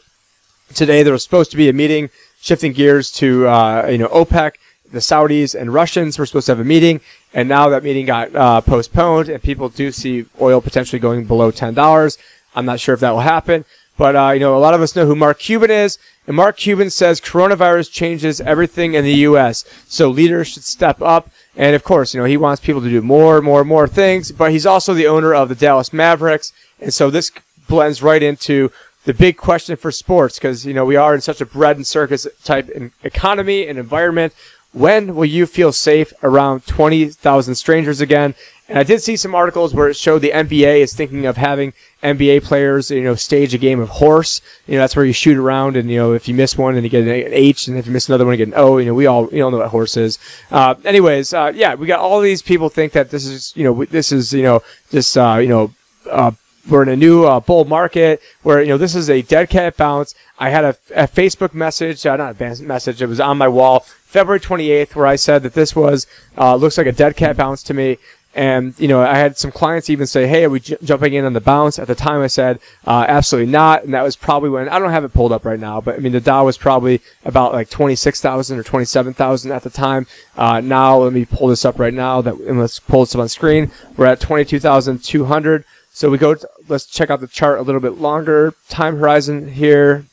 Today 0.74 1.02
there 1.02 1.12
was 1.12 1.22
supposed 1.22 1.50
to 1.50 1.56
be 1.58 1.68
a 1.68 1.74
meeting, 1.74 2.08
shifting 2.40 2.72
gears 2.72 3.10
to 3.12 3.46
uh, 3.46 3.88
you 3.90 3.98
know 3.98 4.08
OPEC, 4.08 4.52
the 4.90 5.00
Saudis 5.00 5.54
and 5.58 5.74
Russians 5.74 6.18
were 6.18 6.24
supposed 6.24 6.46
to 6.46 6.52
have 6.52 6.60
a 6.60 6.64
meeting, 6.64 7.02
and 7.34 7.46
now 7.46 7.68
that 7.68 7.84
meeting 7.84 8.06
got 8.06 8.34
uh, 8.34 8.62
postponed, 8.62 9.28
and 9.28 9.42
people 9.42 9.68
do 9.68 9.92
see 9.92 10.24
oil 10.40 10.62
potentially 10.62 10.98
going 10.98 11.26
below 11.26 11.50
ten 11.50 11.74
dollars. 11.74 12.16
I'm 12.54 12.64
not 12.64 12.80
sure 12.80 12.94
if 12.94 13.00
that 13.00 13.10
will 13.10 13.20
happen. 13.20 13.66
But 13.96 14.16
uh, 14.16 14.30
you 14.30 14.40
know, 14.40 14.56
a 14.56 14.58
lot 14.58 14.72
of 14.72 14.80
us 14.80 14.96
know 14.96 15.04
who 15.04 15.14
Mark 15.14 15.38
Cuban 15.38 15.70
is, 15.70 15.98
and 16.26 16.36
Mark 16.36 16.56
Cuban 16.56 16.90
says 16.90 17.20
coronavirus 17.20 17.90
changes 17.90 18.40
everything 18.40 18.94
in 18.94 19.04
the 19.04 19.14
U.S. 19.14 19.64
So 19.86 20.08
leaders 20.08 20.48
should 20.48 20.64
step 20.64 21.00
up. 21.02 21.30
And 21.56 21.74
of 21.74 21.82
course, 21.82 22.14
you 22.14 22.20
know, 22.20 22.26
he 22.26 22.36
wants 22.36 22.62
people 22.62 22.80
to 22.82 22.88
do 22.88 23.02
more, 23.02 23.36
and 23.36 23.44
more, 23.44 23.60
and 23.60 23.68
more 23.68 23.88
things. 23.88 24.30
But 24.30 24.52
he's 24.52 24.66
also 24.66 24.94
the 24.94 25.06
owner 25.06 25.34
of 25.34 25.48
the 25.48 25.54
Dallas 25.54 25.92
Mavericks, 25.92 26.52
and 26.80 26.94
so 26.94 27.10
this 27.10 27.32
blends 27.68 28.02
right 28.02 28.22
into 28.22 28.70
the 29.04 29.14
big 29.14 29.36
question 29.36 29.76
for 29.76 29.90
sports 29.90 30.38
because 30.38 30.66
you 30.66 30.74
know 30.74 30.84
we 30.84 30.96
are 30.96 31.14
in 31.14 31.20
such 31.20 31.40
a 31.40 31.46
bread 31.46 31.76
and 31.76 31.86
circus 31.86 32.26
type 32.44 32.68
economy 33.02 33.66
and 33.66 33.78
environment. 33.78 34.34
When 34.72 35.16
will 35.16 35.24
you 35.24 35.46
feel 35.46 35.72
safe 35.72 36.12
around 36.22 36.64
20,000 36.66 37.54
strangers 37.56 38.00
again? 38.00 38.36
And 38.70 38.78
I 38.78 38.84
did 38.84 39.02
see 39.02 39.16
some 39.16 39.34
articles 39.34 39.74
where 39.74 39.88
it 39.88 39.96
showed 39.96 40.20
the 40.20 40.30
NBA 40.30 40.78
is 40.78 40.94
thinking 40.94 41.26
of 41.26 41.36
having 41.36 41.72
NBA 42.04 42.44
players, 42.44 42.88
you 42.88 43.02
know, 43.02 43.16
stage 43.16 43.52
a 43.52 43.58
game 43.58 43.80
of 43.80 43.88
horse. 43.88 44.40
You 44.68 44.74
know, 44.74 44.80
that's 44.82 44.94
where 44.94 45.04
you 45.04 45.12
shoot 45.12 45.36
around, 45.36 45.76
and 45.76 45.90
you 45.90 45.96
know, 45.96 46.12
if 46.12 46.28
you 46.28 46.34
miss 46.34 46.56
one, 46.56 46.76
then 46.76 46.84
you 46.84 46.88
get 46.88 47.02
an 47.02 47.32
H, 47.32 47.66
and 47.66 47.76
if 47.76 47.86
you 47.86 47.92
miss 47.92 48.08
another 48.08 48.24
one, 48.24 48.34
you 48.34 48.46
get 48.46 48.54
an 48.54 48.54
O. 48.56 48.78
You 48.78 48.86
know, 48.86 48.94
we 48.94 49.06
all 49.06 49.28
you 49.32 49.42
all 49.42 49.50
know 49.50 49.58
what 49.58 49.68
horse 49.70 49.96
is. 49.96 50.20
Uh, 50.52 50.76
anyways, 50.84 51.34
uh, 51.34 51.50
yeah, 51.52 51.74
we 51.74 51.88
got 51.88 51.98
all 51.98 52.20
these 52.20 52.42
people 52.42 52.68
think 52.68 52.92
that 52.92 53.10
this 53.10 53.26
is, 53.26 53.52
you 53.56 53.64
know, 53.64 53.84
this 53.86 54.12
is, 54.12 54.32
you 54.32 54.44
know, 54.44 54.62
just, 54.92 55.18
uh, 55.18 55.38
you 55.40 55.48
know, 55.48 55.74
uh, 56.08 56.30
we're 56.68 56.82
in 56.82 56.88
a 56.88 56.96
new 56.96 57.24
uh, 57.24 57.40
bull 57.40 57.64
market 57.64 58.20
where 58.42 58.62
you 58.62 58.68
know 58.68 58.78
this 58.78 58.94
is 58.94 59.10
a 59.10 59.22
dead 59.22 59.50
cat 59.50 59.76
bounce. 59.76 60.14
I 60.38 60.50
had 60.50 60.64
a, 60.64 60.76
a 60.94 61.08
Facebook 61.08 61.54
message, 61.54 62.06
uh, 62.06 62.16
not 62.16 62.40
a 62.40 62.62
message, 62.62 63.02
it 63.02 63.06
was 63.06 63.20
on 63.20 63.36
my 63.36 63.48
wall, 63.48 63.80
February 63.80 64.40
28th, 64.40 64.94
where 64.94 65.06
I 65.06 65.16
said 65.16 65.42
that 65.42 65.54
this 65.54 65.74
was 65.74 66.06
uh, 66.38 66.54
looks 66.54 66.78
like 66.78 66.86
a 66.86 66.92
dead 66.92 67.16
cat 67.16 67.36
bounce 67.36 67.62
to 67.64 67.74
me. 67.74 67.98
And 68.32 68.78
you 68.78 68.86
know, 68.86 69.02
I 69.02 69.16
had 69.16 69.36
some 69.36 69.50
clients 69.50 69.90
even 69.90 70.06
say, 70.06 70.28
"Hey, 70.28 70.44
are 70.44 70.50
we 70.50 70.60
j- 70.60 70.76
jumping 70.84 71.14
in 71.14 71.24
on 71.24 71.32
the 71.32 71.40
bounce?" 71.40 71.80
At 71.80 71.88
the 71.88 71.96
time, 71.96 72.22
I 72.22 72.28
said, 72.28 72.60
uh, 72.86 73.04
"Absolutely 73.08 73.50
not." 73.50 73.82
And 73.82 73.92
that 73.92 74.02
was 74.02 74.14
probably 74.14 74.50
when 74.50 74.68
I 74.68 74.78
don't 74.78 74.92
have 74.92 75.02
it 75.02 75.12
pulled 75.12 75.32
up 75.32 75.44
right 75.44 75.58
now, 75.58 75.80
but 75.80 75.96
I 75.96 75.98
mean, 75.98 76.12
the 76.12 76.20
Dow 76.20 76.44
was 76.44 76.56
probably 76.56 77.00
about 77.24 77.52
like 77.52 77.70
twenty-six 77.70 78.20
thousand 78.20 78.56
or 78.56 78.62
twenty-seven 78.62 79.14
thousand 79.14 79.50
at 79.50 79.64
the 79.64 79.70
time. 79.70 80.06
Uh, 80.36 80.60
now, 80.60 80.98
let 80.98 81.12
me 81.12 81.24
pull 81.24 81.48
this 81.48 81.64
up 81.64 81.80
right 81.80 81.92
now. 81.92 82.20
That 82.20 82.34
and 82.34 82.60
let's 82.60 82.78
pull 82.78 83.00
this 83.00 83.16
up 83.16 83.20
on 83.20 83.28
screen. 83.28 83.72
We're 83.96 84.06
at 84.06 84.20
twenty-two 84.20 84.60
thousand 84.60 85.02
two 85.02 85.24
hundred. 85.24 85.64
So 85.92 86.08
we 86.08 86.16
go. 86.16 86.36
To, 86.36 86.48
let's 86.68 86.86
check 86.86 87.10
out 87.10 87.20
the 87.20 87.26
chart 87.26 87.58
a 87.58 87.62
little 87.62 87.80
bit 87.80 87.98
longer 87.98 88.54
time 88.68 88.98
horizon 88.98 89.54
here. 89.54 90.04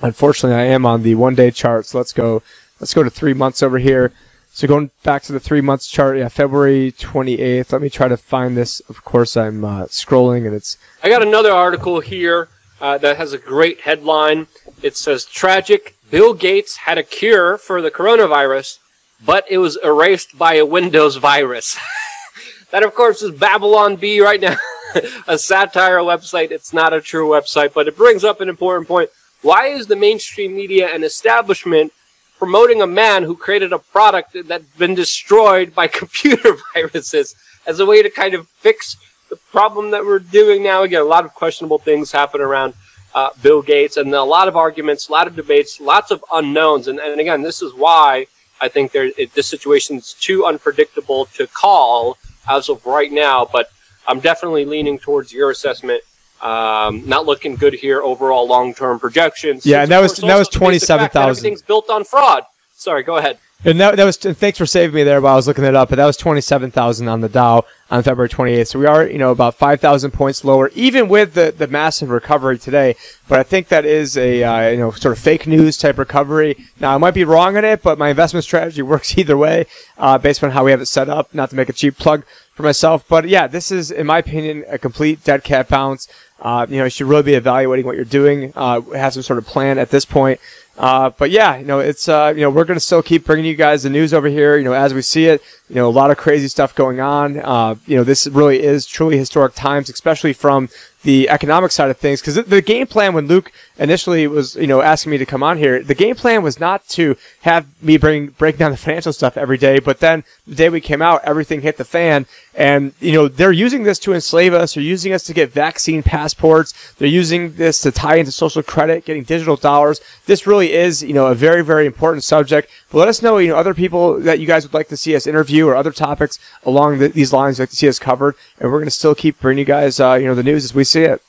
Unfortunately, 0.00 0.56
I 0.56 0.66
am 0.66 0.86
on 0.86 1.02
the 1.02 1.16
one-day 1.16 1.50
chart. 1.50 1.86
So 1.86 1.98
let's 1.98 2.12
go. 2.12 2.40
Let's 2.78 2.94
go 2.94 3.02
to 3.02 3.10
three 3.10 3.34
months 3.34 3.64
over 3.64 3.78
here. 3.78 4.12
So 4.54 4.68
going 4.68 4.90
back 5.02 5.22
to 5.22 5.32
the 5.32 5.40
three 5.40 5.62
months 5.62 5.88
chart, 5.88 6.18
yeah, 6.18 6.28
February 6.28 6.92
28th. 6.92 7.72
Let 7.72 7.80
me 7.80 7.88
try 7.88 8.08
to 8.08 8.18
find 8.18 8.54
this. 8.54 8.80
Of 8.80 9.02
course, 9.02 9.34
I'm 9.34 9.64
uh, 9.64 9.84
scrolling 9.86 10.46
and 10.46 10.54
it's 10.54 10.76
I 11.02 11.08
got 11.08 11.22
another 11.22 11.50
article 11.50 12.00
here 12.00 12.48
uh, 12.78 12.98
that 12.98 13.16
has 13.16 13.32
a 13.32 13.38
great 13.38 13.80
headline. 13.80 14.48
It 14.82 14.94
says 14.94 15.24
tragic. 15.24 15.96
Bill 16.10 16.34
Gates 16.34 16.76
had 16.76 16.98
a 16.98 17.02
cure 17.02 17.56
for 17.56 17.80
the 17.80 17.90
coronavirus, 17.90 18.78
but 19.24 19.46
it 19.48 19.56
was 19.56 19.78
erased 19.82 20.36
by 20.36 20.56
a 20.56 20.66
Windows 20.66 21.16
virus. 21.16 21.78
that, 22.70 22.82
of 22.82 22.94
course, 22.94 23.22
is 23.22 23.30
Babylon 23.30 23.96
Bee 23.96 24.20
right 24.20 24.40
now, 24.40 24.56
a 25.26 25.38
satire 25.38 26.00
website. 26.00 26.50
It's 26.50 26.74
not 26.74 26.92
a 26.92 27.00
true 27.00 27.26
website, 27.26 27.72
but 27.72 27.88
it 27.88 27.96
brings 27.96 28.22
up 28.22 28.42
an 28.42 28.50
important 28.50 28.86
point. 28.86 29.08
Why 29.40 29.68
is 29.68 29.86
the 29.86 29.96
mainstream 29.96 30.54
media 30.54 30.88
and 30.92 31.04
establishment 31.04 31.94
promoting 32.42 32.82
a 32.82 32.86
man 32.88 33.22
who 33.22 33.36
created 33.36 33.72
a 33.72 33.78
product 33.78 34.36
that's 34.46 34.64
been 34.76 34.96
destroyed 34.96 35.72
by 35.72 35.86
computer 36.00 36.56
viruses 36.74 37.36
as 37.68 37.78
a 37.78 37.86
way 37.86 38.02
to 38.02 38.10
kind 38.10 38.34
of 38.34 38.48
fix 38.48 38.96
the 39.30 39.36
problem 39.52 39.92
that 39.92 40.04
we're 40.04 40.18
doing 40.18 40.60
now? 40.60 40.82
Again, 40.82 41.02
a 41.02 41.04
lot 41.04 41.24
of 41.24 41.32
questionable 41.34 41.78
things 41.78 42.10
happen 42.10 42.40
around 42.40 42.74
uh, 43.14 43.30
Bill 43.42 43.62
Gates, 43.62 43.96
and 43.96 44.12
a 44.12 44.24
lot 44.24 44.48
of 44.48 44.56
arguments, 44.56 45.08
a 45.08 45.12
lot 45.12 45.28
of 45.28 45.36
debates, 45.36 45.80
lots 45.80 46.10
of 46.10 46.24
unknowns. 46.32 46.88
And, 46.88 46.98
and 46.98 47.20
again, 47.20 47.42
this 47.42 47.62
is 47.62 47.74
why 47.74 48.26
I 48.60 48.66
think 48.66 48.90
there, 48.90 49.12
it, 49.16 49.32
this 49.34 49.46
situation 49.46 49.98
is 49.98 50.12
too 50.14 50.44
unpredictable 50.44 51.26
to 51.36 51.46
call 51.46 52.18
as 52.50 52.68
of 52.68 52.84
right 52.84 53.12
now. 53.12 53.48
But 53.52 53.70
I'm 54.08 54.18
definitely 54.18 54.64
leaning 54.64 54.98
towards 54.98 55.32
your 55.32 55.52
assessment. 55.52 56.02
Um, 56.42 57.02
not 57.08 57.24
looking 57.24 57.54
good 57.54 57.74
here 57.74 58.02
overall 58.02 58.46
long 58.48 58.74
term 58.74 58.98
projections. 58.98 59.64
Yeah, 59.64 59.82
and 59.82 59.90
that 59.92 60.00
was- 60.00 60.16
that 60.16 60.26
was 60.38 60.48
also 60.48 60.58
the 60.58 60.66
basic 60.72 60.88
fact 60.88 61.12
that 61.12 61.20
27,000. 61.20 61.30
Everything's 61.30 61.62
built 61.62 61.88
on 61.88 62.04
fraud. 62.04 62.44
Sorry, 62.76 63.02
go 63.04 63.16
ahead. 63.16 63.38
and 63.64 63.78
that, 63.80 63.94
that 63.94 64.04
was 64.04 64.16
thanks 64.16 64.58
for 64.58 64.66
saving 64.66 64.92
me 64.92 65.04
there 65.04 65.20
while 65.20 65.34
I 65.34 65.36
was 65.36 65.46
looking 65.46 65.62
it 65.62 65.76
up. 65.76 65.88
But 65.90 65.96
that 65.96 66.06
was 66.06 66.16
27,000 66.16 67.06
on 67.06 67.20
the 67.20 67.28
Dow 67.28 67.64
on 67.92 68.02
February 68.02 68.28
28th. 68.28 68.66
So 68.66 68.78
we 68.80 68.86
are 68.86 69.06
you 69.06 69.18
know 69.18 69.30
about 69.30 69.54
5,000 69.54 70.10
points 70.10 70.44
lower, 70.44 70.68
even 70.74 71.08
with 71.08 71.34
the 71.34 71.54
the 71.56 71.68
massive 71.68 72.10
recovery 72.10 72.58
today. 72.58 72.96
But 73.28 73.38
I 73.38 73.44
think 73.44 73.68
that 73.68 73.84
is 73.84 74.16
a 74.18 74.42
uh, 74.42 74.68
you 74.70 74.78
know 74.78 74.90
sort 74.90 75.16
of 75.16 75.22
fake 75.22 75.46
news 75.46 75.76
type 75.78 75.96
recovery. 75.96 76.56
Now 76.80 76.92
I 76.92 76.98
might 76.98 77.14
be 77.14 77.22
wrong 77.22 77.56
on 77.56 77.64
it, 77.64 77.84
but 77.84 77.98
my 77.98 78.08
investment 78.08 78.42
strategy 78.42 78.82
works 78.92 79.16
either 79.16 79.36
way, 79.36 79.66
uh, 79.96 80.18
based 80.18 80.42
on 80.42 80.50
how 80.50 80.64
we 80.64 80.72
have 80.72 80.80
it 80.80 80.86
set 80.86 81.08
up. 81.08 81.32
Not 81.32 81.50
to 81.50 81.56
make 81.56 81.68
a 81.68 81.72
cheap 81.72 81.96
plug 81.98 82.24
for 82.54 82.64
myself, 82.64 83.04
but 83.08 83.28
yeah, 83.28 83.46
this 83.46 83.70
is 83.70 83.92
in 83.92 84.06
my 84.08 84.18
opinion 84.18 84.64
a 84.68 84.76
complete 84.76 85.22
dead 85.22 85.44
cat 85.44 85.68
bounce. 85.68 86.08
Uh, 86.42 86.66
you 86.68 86.76
know, 86.78 86.84
you 86.84 86.90
should 86.90 87.06
really 87.06 87.22
be 87.22 87.34
evaluating 87.34 87.86
what 87.86 87.94
you're 87.96 88.04
doing. 88.04 88.52
Uh, 88.56 88.80
have 88.92 89.14
some 89.14 89.22
sort 89.22 89.38
of 89.38 89.46
plan 89.46 89.78
at 89.78 89.90
this 89.90 90.04
point. 90.04 90.40
Uh, 90.76 91.10
but 91.10 91.30
yeah, 91.30 91.56
you 91.56 91.64
know, 91.64 91.78
it's, 91.78 92.08
uh, 92.08 92.32
you 92.34 92.40
know, 92.40 92.50
we're 92.50 92.64
going 92.64 92.76
to 92.76 92.80
still 92.80 93.02
keep 93.02 93.24
bringing 93.24 93.44
you 93.44 93.54
guys 93.54 93.82
the 93.82 93.90
news 93.90 94.12
over 94.12 94.26
here, 94.26 94.56
you 94.56 94.64
know, 94.64 94.72
as 94.72 94.94
we 94.94 95.02
see 95.02 95.26
it, 95.26 95.42
you 95.68 95.76
know, 95.76 95.86
a 95.86 95.90
lot 95.90 96.10
of 96.10 96.16
crazy 96.16 96.48
stuff 96.48 96.74
going 96.74 96.98
on. 96.98 97.38
Uh, 97.38 97.76
you 97.86 97.96
know, 97.96 98.04
this 98.04 98.26
really 98.26 98.62
is 98.62 98.86
truly 98.86 99.18
historic 99.18 99.54
times, 99.54 99.90
especially 99.90 100.32
from 100.32 100.68
the 101.02 101.28
economic 101.28 101.70
side 101.72 101.90
of 101.90 101.98
things. 101.98 102.22
Cause 102.22 102.36
the, 102.36 102.42
the 102.42 102.62
game 102.62 102.86
plan 102.86 103.12
when 103.12 103.26
Luke 103.26 103.52
initially 103.78 104.26
was, 104.26 104.56
you 104.56 104.66
know, 104.66 104.82
asking 104.82 105.10
me 105.10 105.18
to 105.18 105.26
come 105.26 105.42
on 105.42 105.58
here, 105.58 105.82
the 105.82 105.94
game 105.94 106.14
plan 106.14 106.42
was 106.42 106.60
not 106.60 106.86
to 106.88 107.16
have 107.42 107.66
me 107.82 107.96
bring, 107.96 108.28
break 108.28 108.58
down 108.58 108.70
the 108.70 108.76
financial 108.76 109.12
stuff 109.12 109.36
every 109.36 109.58
day. 109.58 109.78
But 109.78 110.00
then 110.00 110.24
the 110.46 110.54
day 110.54 110.68
we 110.68 110.80
came 110.80 111.02
out, 111.02 111.24
everything 111.24 111.62
hit 111.62 111.76
the 111.76 111.84
fan 111.84 112.26
and, 112.54 112.92
you 113.00 113.12
know, 113.12 113.28
they're 113.28 113.52
using 113.52 113.84
this 113.84 113.98
to 114.00 114.12
enslave 114.12 114.52
us. 114.52 114.74
They're 114.74 114.82
using 114.82 115.12
us 115.12 115.22
to 115.24 115.32
get 115.32 115.50
vaccine 115.50 116.02
passports. 116.02 116.92
They're 116.98 117.08
using 117.08 117.54
this 117.54 117.80
to 117.80 117.90
tie 117.90 118.16
into 118.16 118.32
social 118.32 118.62
credit, 118.62 119.06
getting 119.06 119.22
digital 119.22 119.56
dollars. 119.56 120.00
This 120.26 120.46
really 120.46 120.72
is, 120.72 121.02
you 121.02 121.14
know, 121.14 121.28
a 121.28 121.34
very, 121.34 121.64
very 121.64 121.86
important 121.86 122.24
subject. 122.24 122.70
But 122.90 122.98
let 122.98 123.08
us 123.08 123.22
know, 123.22 123.38
you 123.38 123.48
know, 123.48 123.56
other 123.56 123.74
people 123.74 124.20
that 124.20 124.38
you 124.38 124.46
guys 124.46 124.64
would 124.64 124.74
like 124.74 124.88
to 124.88 124.96
see 124.96 125.16
us 125.16 125.26
interview 125.26 125.66
or 125.66 125.74
other 125.74 125.92
topics 125.92 126.38
along 126.64 126.98
the, 126.98 127.08
these 127.08 127.32
lines 127.32 127.56
that 127.56 127.62
you'd 127.62 127.64
like 127.64 127.70
to 127.70 127.76
see 127.76 127.88
us 127.88 127.98
covered. 127.98 128.34
And 128.60 128.70
we're 128.70 128.78
going 128.78 128.84
to 128.84 128.90
still 128.90 129.14
keep 129.14 129.40
bringing 129.40 129.60
you 129.60 129.64
guys, 129.64 129.98
uh, 129.98 130.14
you 130.14 130.26
know, 130.26 130.34
the 130.34 130.42
news 130.42 130.64
as 130.64 130.74
we 130.74 130.84
see 130.84 131.02
it. 131.02 131.22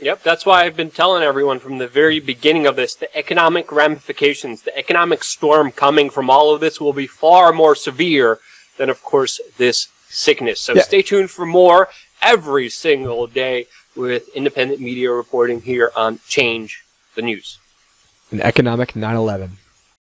Yep, 0.00 0.22
that's 0.22 0.44
why 0.44 0.64
I've 0.64 0.76
been 0.76 0.90
telling 0.90 1.22
everyone 1.22 1.58
from 1.58 1.78
the 1.78 1.88
very 1.88 2.20
beginning 2.20 2.66
of 2.66 2.76
this 2.76 2.94
the 2.94 3.14
economic 3.16 3.72
ramifications, 3.72 4.62
the 4.62 4.76
economic 4.76 5.24
storm 5.24 5.72
coming 5.72 6.10
from 6.10 6.28
all 6.28 6.52
of 6.54 6.60
this 6.60 6.80
will 6.80 6.92
be 6.92 7.06
far 7.06 7.52
more 7.52 7.74
severe 7.74 8.38
than, 8.76 8.90
of 8.90 9.02
course, 9.02 9.40
this 9.56 9.88
sickness. 10.08 10.60
So 10.60 10.74
Yeah. 10.74 10.82
stay 10.82 11.02
tuned 11.02 11.30
for 11.30 11.46
more 11.46 11.88
every 12.20 12.68
single 12.68 13.26
day 13.26 13.68
with 13.94 14.28
independent 14.34 14.80
media 14.80 15.10
reporting 15.10 15.62
here 15.62 15.90
on 15.96 16.20
Change 16.28 16.84
the 17.14 17.22
News. 17.22 17.58
An 18.30 18.42
economic 18.42 18.94
9 18.94 19.16
11. 19.16 19.56